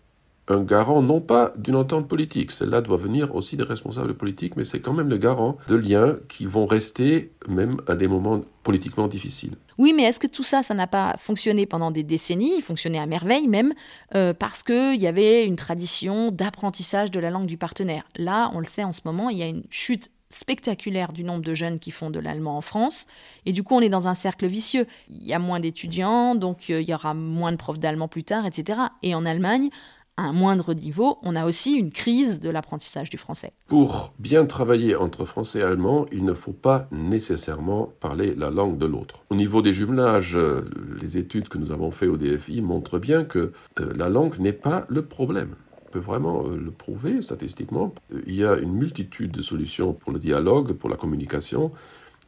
un 0.47 0.63
garant 0.63 1.03
non 1.03 1.21
pas 1.21 1.53
d'une 1.58 1.75
entente 1.75 2.08
politique, 2.08 2.49
celle-là 2.49 2.82
doit 2.82 2.97
venir 2.97 3.36
aussi 3.36 3.55
des 3.55 3.63
responsables 3.63 4.15
politiques, 4.15 4.55
mais 4.58 4.63
c'est 4.63 4.79
quand 4.79 4.93
même 4.93 5.10
le 5.10 5.17
garant 5.17 5.58
de 5.67 5.75
liens 5.75 6.15
qui 6.27 6.47
vont 6.47 6.65
rester 6.65 7.32
même 7.47 7.77
à 7.86 7.93
des 7.93 8.08
moments 8.08 8.41
politiquement 8.63 9.08
difficiles. 9.08 9.58
Oui, 9.77 9.93
mais 9.95 10.03
est-ce 10.03 10.19
que 10.19 10.25
tout 10.25 10.43
ça, 10.43 10.63
ça 10.63 10.73
n'a 10.73 10.88
pas 10.88 11.15
fonctionné 11.19 11.67
pendant 11.67 11.91
des 11.91 12.01
décennies? 12.01 12.53
Il 12.58 12.63
fonctionnait 12.63 12.97
à 12.97 13.05
merveille 13.05 13.47
même, 13.47 13.73
euh, 14.15 14.34
parce 14.34 14.63
qu'il 14.63 14.99
y 14.99 15.05
avait 15.05 15.45
une 15.45 15.55
tradition 15.55 16.32
d'apprentissage 16.32 17.12
de 17.12 17.19
la 17.19 17.29
langue 17.29 17.45
du 17.45 17.58
partenaire. 17.58 18.03
Là, 18.17 18.49
on 18.55 18.60
le 18.60 18.65
sait 18.65 18.84
en 18.84 18.91
ce 18.91 19.01
moment, 19.05 19.29
il 19.29 19.38
y 19.38 19.43
a 19.43 19.47
une 19.47 19.63
chute 19.69 20.10
spectaculaire 20.30 21.12
du 21.12 21.24
nombre 21.24 21.44
de 21.44 21.54
jeunes 21.54 21.80
qui 21.80 21.92
font 21.92 22.10
de 22.10 22.20
l'allemand 22.20 22.58
en 22.58 22.62
France. 22.62 23.06
Et 23.46 23.54
du 23.54 23.63
coup, 23.63 23.76
on 23.76 23.82
est 23.82 23.89
dans 23.89 24.08
un 24.08 24.13
cercle 24.13 24.46
vicieux. 24.48 24.86
Il 25.10 25.26
y 25.26 25.34
a 25.34 25.39
moins 25.39 25.60
d'étudiants, 25.60 26.36
donc 26.36 26.70
euh, 26.70 26.82
il 26.82 26.89
y 26.89 26.94
aura 26.94 27.13
moins 27.13 27.52
de 27.52 27.58
profs 27.58 27.80
d'allemand 27.80 28.08
plus 28.08 28.24
tard, 28.24 28.46
etc. 28.46 28.80
Et 29.02 29.15
en 29.15 29.26
Allemagne, 29.26 29.70
à 30.18 30.24
un 30.24 30.34
moindre 30.34 30.74
niveau, 30.74 31.18
on 31.24 31.36
a 31.36 31.46
aussi 31.46 31.76
une 31.76 31.92
crise 31.92 32.42
de 32.42 32.50
l'apprentissage 32.50 33.10
du 33.10 33.18
français. 33.18 33.54
Pour 33.68 34.13
bien 34.20 34.46
travailler 34.46 34.96
entre 34.96 35.24
français 35.24 35.60
et 35.60 35.63
allemand, 35.63 36.08
il 36.12 36.26
ne 36.26 36.34
faut 36.34 36.52
pas 36.52 36.88
nécessairement 36.92 37.94
parler 38.02 38.36
la 38.36 38.50
langue 38.50 38.78
de 38.78 38.86
l'autre. 38.86 39.24
Au 39.30 39.36
niveau 39.36 39.62
des 39.62 39.74
jumelages, 39.74 40.36
euh, 40.36 40.70
les 41.02 41.18
études 41.18 41.48
que 41.48 41.58
nous 41.58 41.72
avons 41.72 41.89
faites 41.89 42.10
au 42.10 42.18
DFI 42.18 42.62
montrent 42.62 43.00
bien 43.00 43.24
que 43.24 43.54
euh, 43.80 43.94
la 43.96 44.10
langue 44.10 44.38
n'est 44.39 44.54
pas 44.54 44.86
le 44.89 45.06
problème 45.06 45.56
peut 45.89 45.99
vraiment 45.99 46.45
euh, 46.45 46.58
le 46.58 46.71
prouver 46.71 47.21
statistiquement. 47.21 47.93
Il 48.25 48.36
y 48.36 48.45
a 48.45 48.58
une 48.58 48.73
multitude 48.73 49.32
de 49.32 49.41
solutions 49.41 49.93
pour 49.93 50.13
le 50.13 50.19
dialogue, 50.19 50.73
pour 50.73 50.89
la 50.89 50.95
communication. 50.95 51.71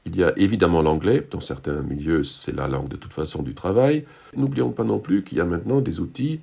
Il 0.05 0.15
y 0.15 0.23
a 0.23 0.33
évidemment 0.37 0.81
l'anglais, 0.81 1.27
dans 1.29 1.39
certains 1.39 1.81
milieux 1.81 2.23
c'est 2.23 2.55
la 2.55 2.67
langue 2.67 2.87
de 2.87 2.95
toute 2.95 3.13
façon 3.13 3.43
du 3.43 3.53
travail. 3.53 4.05
N'oublions 4.35 4.71
pas 4.71 4.83
non 4.83 4.99
plus 4.99 5.23
qu'il 5.23 5.37
y 5.37 5.41
a 5.41 5.45
maintenant 5.45 5.79
des 5.79 5.99
outils 5.99 6.41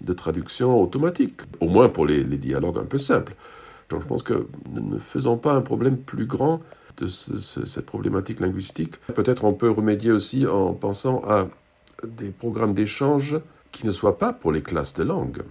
de 0.00 0.12
traduction 0.12 0.80
automatique, 0.80 1.42
au 1.60 1.68
moins 1.68 1.88
pour 1.88 2.06
les, 2.06 2.24
dialogues 2.24 2.78
un 2.78 2.84
peu 2.84 2.98
simples. 2.98 3.34
Donc 3.90 4.02
je 4.02 4.06
pense 4.06 4.22
que 4.22 4.46
ne 4.72 4.98
faisons 4.98 5.36
pas 5.36 5.52
un 5.52 5.60
problème 5.60 5.98
plus 5.98 6.26
grand 6.26 6.60
de 6.98 7.06
cette 7.06 7.86
problématique 7.86 8.40
linguistique. 8.40 8.94
Peut-être 9.14 9.44
on 9.44 9.54
peut 9.54 9.70
remédier 9.70 10.12
aussi 10.12 10.46
en 10.46 10.74
pensant 10.74 11.22
à 11.26 11.48
des 12.06 12.28
programmes 12.28 12.74
d'échange 12.74 13.36
qui 13.72 13.86
ne 13.86 13.92
soient 13.92 14.18
pas 14.18 14.32
pour 14.32 14.52
les 14.52 14.62
classes 14.62 14.94
de 14.94 15.02
langue 15.02 15.42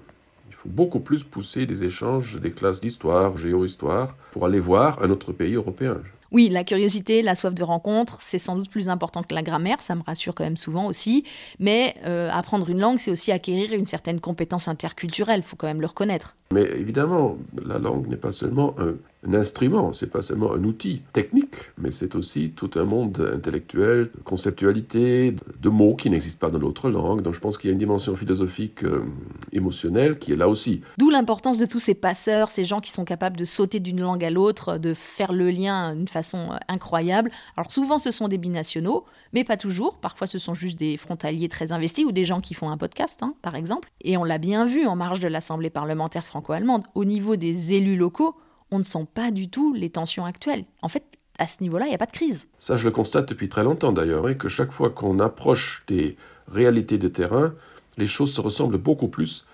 faut 0.62 0.70
beaucoup 0.70 1.00
plus 1.00 1.24
pousser 1.24 1.66
des 1.66 1.86
échanges 1.86 2.38
des 2.42 2.52
classes 2.52 2.82
d'histoire, 2.82 3.38
géohistoire, 3.38 4.18
pour 4.32 4.46
aller 4.46 4.60
voir 4.60 5.02
un 5.02 5.10
autre 5.10 5.32
pays 5.32 5.54
européen. 5.54 6.02
Oui, 6.32 6.50
la 6.50 6.64
curiosité, 6.64 7.22
la 7.22 7.34
soif 7.34 7.54
de 7.56 7.64
rencontre, 7.64 8.18
c'est 8.20 8.38
sans 8.38 8.58
doute 8.58 8.70
plus 8.70 8.90
important 8.90 9.24
que 9.24 9.34
la 9.34 9.42
grammaire, 9.42 9.82
ça 9.82 9.96
me 9.96 10.04
rassure 10.04 10.36
quand 10.36 10.44
même 10.44 10.58
souvent 10.58 10.86
aussi. 10.86 11.24
Mais 11.60 11.96
euh, 12.06 12.30
apprendre 12.32 12.70
une 12.70 12.80
langue, 12.80 13.00
c'est 13.00 13.10
aussi 13.10 13.32
acquérir 13.32 13.74
une 13.74 13.86
certaine 13.86 14.20
compétence 14.20 14.68
interculturelle, 14.68 15.40
il 15.40 15.44
faut 15.44 15.56
quand 15.56 15.68
même 15.68 15.82
le 15.82 15.88
reconnaître. 15.88 16.36
Mais 16.54 16.64
évidemment, 16.64 17.38
la 17.66 17.80
langue 17.80 18.08
n'est 18.08 18.18
pas 18.18 18.32
seulement 18.32 18.76
un, 18.80 18.96
un 19.28 19.34
instrument, 19.34 19.92
c'est 19.92 20.08
pas 20.08 20.22
seulement 20.22 20.54
un 20.54 20.64
outil 20.64 21.02
technique, 21.12 21.72
mais 21.78 21.92
c'est 21.92 22.16
aussi 22.16 22.52
tout 22.52 22.72
un 22.76 22.86
monde 22.86 23.30
intellectuel, 23.34 24.10
de 24.16 24.22
conceptualité, 24.24 25.36
de, 25.62 25.70
mots 25.70 25.96
qui 25.96 26.10
n'existent 26.10 26.40
pas 26.40 26.52
dans 26.52 26.60
l'autre 26.60 26.90
langue. 26.90 27.22
Donc 27.22 27.34
je 27.34 27.40
pense 27.40 27.58
qu'il 27.58 27.68
y 27.68 27.72
a 27.72 27.74
une 27.74 27.80
dimension 27.80 28.16
philosophique, 28.16 28.84
euh, 28.84 29.04
émotionnelle 29.52 30.20
qui 30.20 30.32
est 30.32 30.38
là 30.38 30.48
aussi. 30.48 30.82
D'où 30.98 31.10
l'importance 31.10 31.58
de 31.58 31.66
tous 31.66 31.80
ces 31.80 31.96
passeurs, 31.96 32.50
ces 32.50 32.64
gens 32.64 32.80
qui 32.80 32.92
sont 32.92 33.04
capables 33.04 33.36
de 33.36 33.46
sauter 33.46 33.82
d'une 33.82 34.00
langue 34.00 34.24
à 34.24 34.30
l'autre, 34.30 34.78
de 34.78 34.94
faire 34.94 35.34
le 35.34 35.50
lien 35.50 35.96
d'une 35.96 36.08
façon 36.08 36.52
euh, 36.52 36.58
incroyable. 36.70 37.30
Alors 37.58 37.72
souvent 37.72 38.00
ce 38.00 38.12
sont 38.12 38.30
des 38.30 38.38
binationaux, 38.38 39.06
mais 39.34 39.44
pas 39.44 39.58
toujours. 39.58 39.98
Parfois 39.98 40.28
ce 40.28 40.40
sont 40.40 40.54
juste 40.54 40.80
des 40.80 40.96
frontaliers 40.96 41.50
très 41.50 41.74
investis 41.74 42.06
ou 42.06 42.14
des 42.14 42.24
gens 42.24 42.40
qui 42.40 42.54
font 42.54 42.70
un 42.70 42.78
podcast, 42.78 43.22
hein, 43.22 43.34
par 43.42 43.56
exemple. 43.56 43.92
Et 44.02 44.16
on 44.16 44.24
l'a 44.24 44.38
bien 44.38 44.66
vu 44.66 44.88
en 44.88 44.96
marge 44.96 45.20
de 45.20 45.28
l'Assemblée 45.28 45.70
parlementaire 45.70 46.24
franco-allemande, 46.24 46.84
au 46.96 47.04
niveau 47.04 47.36
des 47.36 47.74
élus 47.74 47.98
locaux 47.98 48.36
on 48.72 48.80
ne 48.80 48.84
sent 48.84 49.08
pas 49.14 49.32
du 49.32 49.50
tout 49.50 49.74
les 49.74 49.90
tensions 49.90 50.26
actuelles. 50.26 50.66
En 50.82 50.90
fait, 50.90 51.04
à 51.38 51.48
ce 51.48 51.62
niveau-là, 51.62 51.86
il 51.86 51.90
n'y 51.90 51.96
a 51.96 52.00
pas 52.00 52.06
de 52.06 52.12
crise. 52.12 52.48
Ça, 52.58 52.76
je 52.76 52.86
le 52.86 52.92
constate 52.92 53.30
depuis 53.30 53.50
très 53.50 53.64
longtemps 53.64 53.92
d'ailleurs, 53.92 54.28
et 54.28 54.32
hein, 54.32 54.36
que 54.36 54.50
chaque 54.50 54.72
fois 54.72 54.90
qu'on 54.90 55.20
approche 55.20 55.84
des 55.88 56.18
réalités 56.48 56.98
de 56.98 57.08
terrain, 57.08 57.54
les 57.98 58.08
choses 58.08 58.34
se 58.34 58.42
ressemblent 58.42 58.78
beaucoup 58.78 59.08
plus 59.08 59.46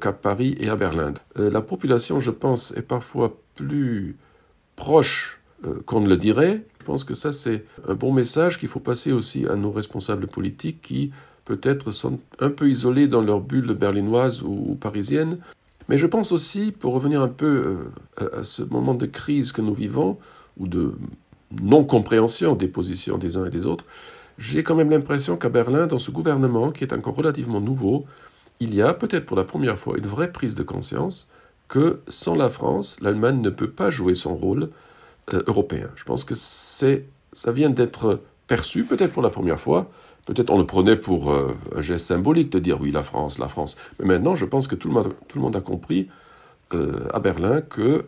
qu'à 0.00 0.12
Paris 0.12 0.54
et 0.60 0.68
à 0.68 0.76
Berlin. 0.76 1.12
la 1.34 1.60
population, 1.60 2.20
je 2.20 2.30
pense, 2.30 2.72
est 2.76 2.82
parfois 2.82 3.36
plus 3.56 4.16
proche 4.76 5.40
qu'on 5.86 6.00
ne 6.00 6.08
le 6.08 6.16
dirait. 6.16 6.64
Je 6.80 6.84
pense 6.84 7.02
que 7.02 7.14
ça, 7.14 7.32
c'est 7.32 7.64
un 7.88 7.94
bon 7.94 8.12
message 8.12 8.58
qu'il 8.58 8.68
faut 8.68 8.80
passer 8.80 9.10
aussi 9.10 9.44
à 9.46 9.56
nos 9.56 9.72
responsables 9.72 10.28
politiques 10.28 10.82
qui, 10.82 11.10
peut-être, 11.44 11.90
sont 11.90 12.20
un 12.38 12.50
peu 12.50 12.70
isolés 12.70 13.08
dans 13.08 13.22
leur 13.22 13.40
bulle 13.40 13.74
berlinoise 13.74 14.42
ou 14.42 14.76
parisienne. 14.76 15.38
Mais 15.88 15.98
je 15.98 16.06
pense 16.06 16.32
aussi, 16.32 16.72
pour 16.72 16.94
revenir 16.94 17.22
un 17.22 17.28
peu 17.28 17.90
à 18.32 18.42
ce 18.42 18.62
moment 18.62 18.94
de 18.94 19.06
crise 19.06 19.52
que 19.52 19.62
nous 19.62 19.74
vivons, 19.74 20.18
ou 20.56 20.66
de 20.66 20.94
non-compréhension 21.60 22.54
des 22.54 22.68
positions 22.68 23.18
des 23.18 23.36
uns 23.36 23.46
et 23.46 23.50
des 23.50 23.66
autres, 23.66 23.84
j'ai 24.38 24.62
quand 24.62 24.74
même 24.74 24.90
l'impression 24.90 25.36
qu'à 25.36 25.48
Berlin, 25.48 25.86
dans 25.86 25.98
ce 25.98 26.10
gouvernement 26.10 26.70
qui 26.70 26.84
est 26.84 26.92
encore 26.92 27.16
relativement 27.16 27.60
nouveau, 27.60 28.04
il 28.60 28.74
y 28.74 28.82
a 28.82 28.94
peut-être 28.94 29.26
pour 29.26 29.36
la 29.36 29.44
première 29.44 29.78
fois 29.78 29.96
une 29.98 30.06
vraie 30.06 30.32
prise 30.32 30.54
de 30.54 30.62
conscience 30.62 31.28
que 31.68 32.00
sans 32.08 32.34
la 32.34 32.50
France, 32.50 32.96
l'Allemagne 33.00 33.40
ne 33.40 33.50
peut 33.50 33.70
pas 33.70 33.90
jouer 33.90 34.14
son 34.14 34.34
rôle 34.34 34.70
euh, 35.34 35.42
européen. 35.46 35.88
Je 35.96 36.04
pense 36.04 36.24
que 36.24 36.34
ça 36.34 37.52
vient 37.52 37.70
d'être 37.70 38.20
perçu, 38.46 38.84
peut-être 38.84 39.12
pour 39.12 39.22
la 39.22 39.30
première 39.30 39.60
fois. 39.60 39.90
Peut-être 40.26 40.50
on 40.50 40.58
le 40.58 40.66
prenait 40.66 40.96
pour 40.96 41.30
euh, 41.30 41.56
un 41.74 41.82
geste 41.82 42.06
symbolique 42.06 42.50
de 42.50 42.58
dire 42.58 42.80
oui, 42.80 42.90
la 42.90 43.04
France, 43.04 43.38
la 43.38 43.48
France. 43.48 43.76
Mais 43.98 44.06
maintenant, 44.06 44.34
je 44.34 44.44
pense 44.44 44.66
que 44.66 44.74
tout 44.74 44.88
le 44.88 45.40
monde, 45.40 45.56
a 45.56 45.60
compris 45.60 46.08
euh, 46.74 47.08
à 47.14 47.20
Berlin 47.20 47.60
que 47.60 48.04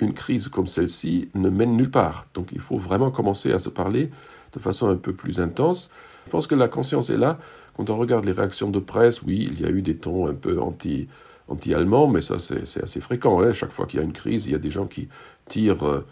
une 0.00 0.12
crise 0.12 0.48
comme 0.48 0.66
celle-ci 0.66 1.30
ne 1.34 1.48
mène 1.48 1.76
nulle 1.76 1.90
part. 1.90 2.26
Donc 2.34 2.48
il 2.52 2.60
faut 2.60 2.76
vraiment 2.76 3.10
commencer 3.10 3.52
à 3.52 3.58
se 3.58 3.70
parler 3.70 4.10
de 4.52 4.58
façon 4.58 4.88
un 4.88 4.96
peu 4.96 5.14
plus 5.14 5.40
intense. 5.40 5.90
Je 6.26 6.30
pense 6.30 6.46
que 6.46 6.54
la 6.54 6.68
conscience 6.68 7.10
est 7.10 7.16
là. 7.16 7.38
Quand 7.76 7.88
on 7.90 7.96
regarde 7.96 8.24
les 8.24 8.32
réactions 8.32 8.70
de 8.70 8.78
presse, 8.78 9.22
oui, 9.22 9.48
il 9.50 9.60
y 9.60 9.64
a 9.64 9.70
eu 9.70 9.82
des 9.82 9.96
tons 9.96 10.26
un 10.26 10.34
peu 10.34 10.60
anti, 10.60 11.08
anti-allemands, 11.48 12.06
mais 12.06 12.20
ça 12.20 12.38
c'est 12.38 12.82
assez 12.82 13.00
fréquent. 13.00 13.40
Hein. 13.40 13.52
Chaque 13.52 13.72
fois 13.72 13.86
qu'il 13.86 13.98
y 13.98 14.02
a 14.02 14.04
une 14.04 14.12
crise, 14.12 14.46
il 14.46 14.52
y 14.52 14.54
a 14.54 14.58
des 14.58 14.70
gens 14.70 14.86
qui 14.86 15.08
tirent 15.46 15.86
euh, 15.86 16.06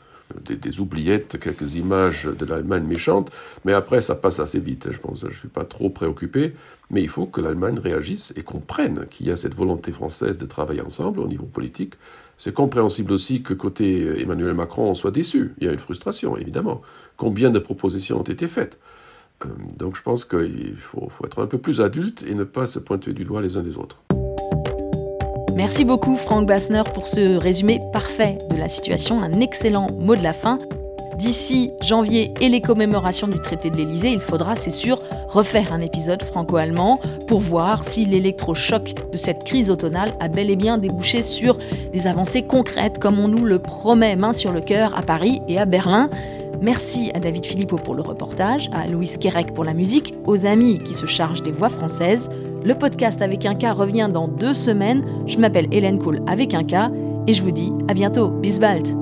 des, 0.45 0.81
oubliettes, 0.81 1.39
quelques 1.39 1.75
images 1.75 2.25
de 2.25 2.45
l'Allemagne 2.45 2.85
méchante, 2.85 3.31
mais 3.65 3.73
après 3.73 4.01
ça 4.01 4.15
passe 4.15 4.41
assez 4.41 4.61
vite. 4.61 4.89
Je 4.91 4.99
pense, 4.99 5.21
je 5.21 5.27
ne 5.27 5.33
suis 5.33 5.49
pas 5.49 5.65
trop 5.65 5.91
préoccupé, 5.91 6.55
mais 6.91 7.03
il 7.03 7.09
faut 7.09 7.27
que 7.27 7.41
l'Allemagne 7.41 7.79
réagisse 7.79 8.33
et 8.37 8.43
comprenne 8.43 9.07
qu'il 9.11 9.27
y 9.27 9.31
a 9.31 9.37
cette 9.37 9.55
volonté 9.55 9.93
française 9.93 10.39
de 10.39 10.47
travailler 10.47 10.81
ensemble 10.81 11.21
au 11.21 11.27
niveau 11.27 11.47
politique. 11.47 11.95
C'est 12.39 12.55
compréhensible 12.55 13.13
aussi 13.13 13.43
que 13.43 13.55
côté 13.55 14.21
Emmanuel 14.21 14.55
Macron, 14.55 14.91
on 14.91 14.95
soit 14.95 15.11
déçu. 15.11 15.53
Il 15.59 15.67
y 15.67 15.71
a 15.71 15.73
une 15.73 15.79
frustration, 15.79 16.37
évidemment. 16.37 16.83
Combien 17.17 17.51
de 17.51 17.59
propositions 17.59 18.21
ont 18.21 18.25
été 18.25 18.49
faites? 18.49 18.79
Euh, 19.45 19.49
Donc 19.77 19.97
je 19.97 20.03
pense 20.03 20.25
qu'il 20.25 20.77
faut, 20.77 21.09
faut 21.09 21.25
être 21.27 21.43
un 21.43 21.47
peu 21.47 21.59
plus 21.59 21.81
adulte 21.81 22.25
et 22.29 22.35
ne 22.35 22.45
pas 22.45 22.67
se 22.67 22.79
pointer 22.79 23.13
du 23.13 23.25
doigt 23.25 23.41
les 23.41 23.57
uns 23.57 23.63
des 23.63 23.77
autres. 23.77 24.03
Merci 25.55 25.85
beaucoup 25.85 26.17
Franck 26.17 26.47
Bassner 26.47 26.83
pour 26.95 27.07
ce 27.07 27.37
résumé 27.37 27.81
parfait 27.93 28.39
de 28.51 28.57
la 28.57 28.71
situation, 28.71 29.23
un 29.23 29.41
excellent 29.41 29.87
mot 29.99 30.17
de 30.17 30.23
la 30.23 30.33
fin. 30.33 30.59
D'ici 31.19 31.73
janvier 31.83 32.33
et 32.41 32.49
les 32.49 32.63
commémorations 32.63 33.29
du 33.29 33.39
traité 33.39 33.69
de 33.69 33.77
l'Elysée, 33.77 34.13
il 34.13 34.21
faudra, 34.21 34.57
c'est 34.57 34.71
sûr, 34.71 34.99
refaire 35.29 35.73
un 35.73 35.81
épisode 35.81 36.23
franco-allemand 36.23 37.01
pour 37.29 37.41
voir 37.41 37.85
si 37.85 38.07
l'électrochoc 38.07 38.95
de 39.13 39.19
cette 39.19 39.45
crise 39.45 39.69
automnale 39.69 40.15
a 40.21 40.29
bel 40.29 40.49
et 40.49 40.57
bien 40.57 40.79
débouché 40.79 41.23
sur 41.23 41.59
des 41.93 42.07
avancées 42.07 42.43
concrètes 42.43 42.99
comme 42.99 43.19
on 43.19 43.29
nous 43.29 43.45
le 43.45 43.59
promet 43.59 44.17
main 44.17 44.33
sur 44.33 44.53
le 44.53 44.63
cœur 44.63 44.97
à 44.97 45.03
Paris 45.03 45.43
et 45.49 45.59
à 45.59 45.67
Berlin. 45.67 46.09
Merci 46.63 47.11
à 47.13 47.21
David 47.21 47.45
Philippot 47.45 47.77
pour 47.77 47.95
le 47.95 48.03
reportage, 48.03 48.71
à 48.73 48.87
Louise 48.87 49.19
Quérec 49.19 49.53
pour 49.53 49.65
la 49.65 49.75
musique, 49.75 50.15
aux 50.25 50.47
amis 50.47 50.79
qui 50.79 50.95
se 50.95 51.07
chargent 51.07 51.43
des 51.43 51.53
voix 51.53 51.69
françaises. 51.69 52.31
Le 52.65 52.75
podcast 52.75 53.23
avec 53.23 53.45
un 53.45 53.55
K 53.55 53.65
revient 53.75 54.09
dans 54.13 54.29
deux 54.29 54.55
semaines. 54.55 55.05
Je 55.27 55.39
m'appelle 55.39 55.67
Hélène 55.73 55.99
Kohl 55.99 56.23
avec 56.27 56.55
un 56.55 56.63
K 56.63 56.93
et 57.27 57.33
je 57.33 57.43
vous 57.43 57.51
dis 57.51 57.73
à 57.89 57.95
bientôt. 57.95 58.31
Bis 58.31 58.61
bald 58.61 59.02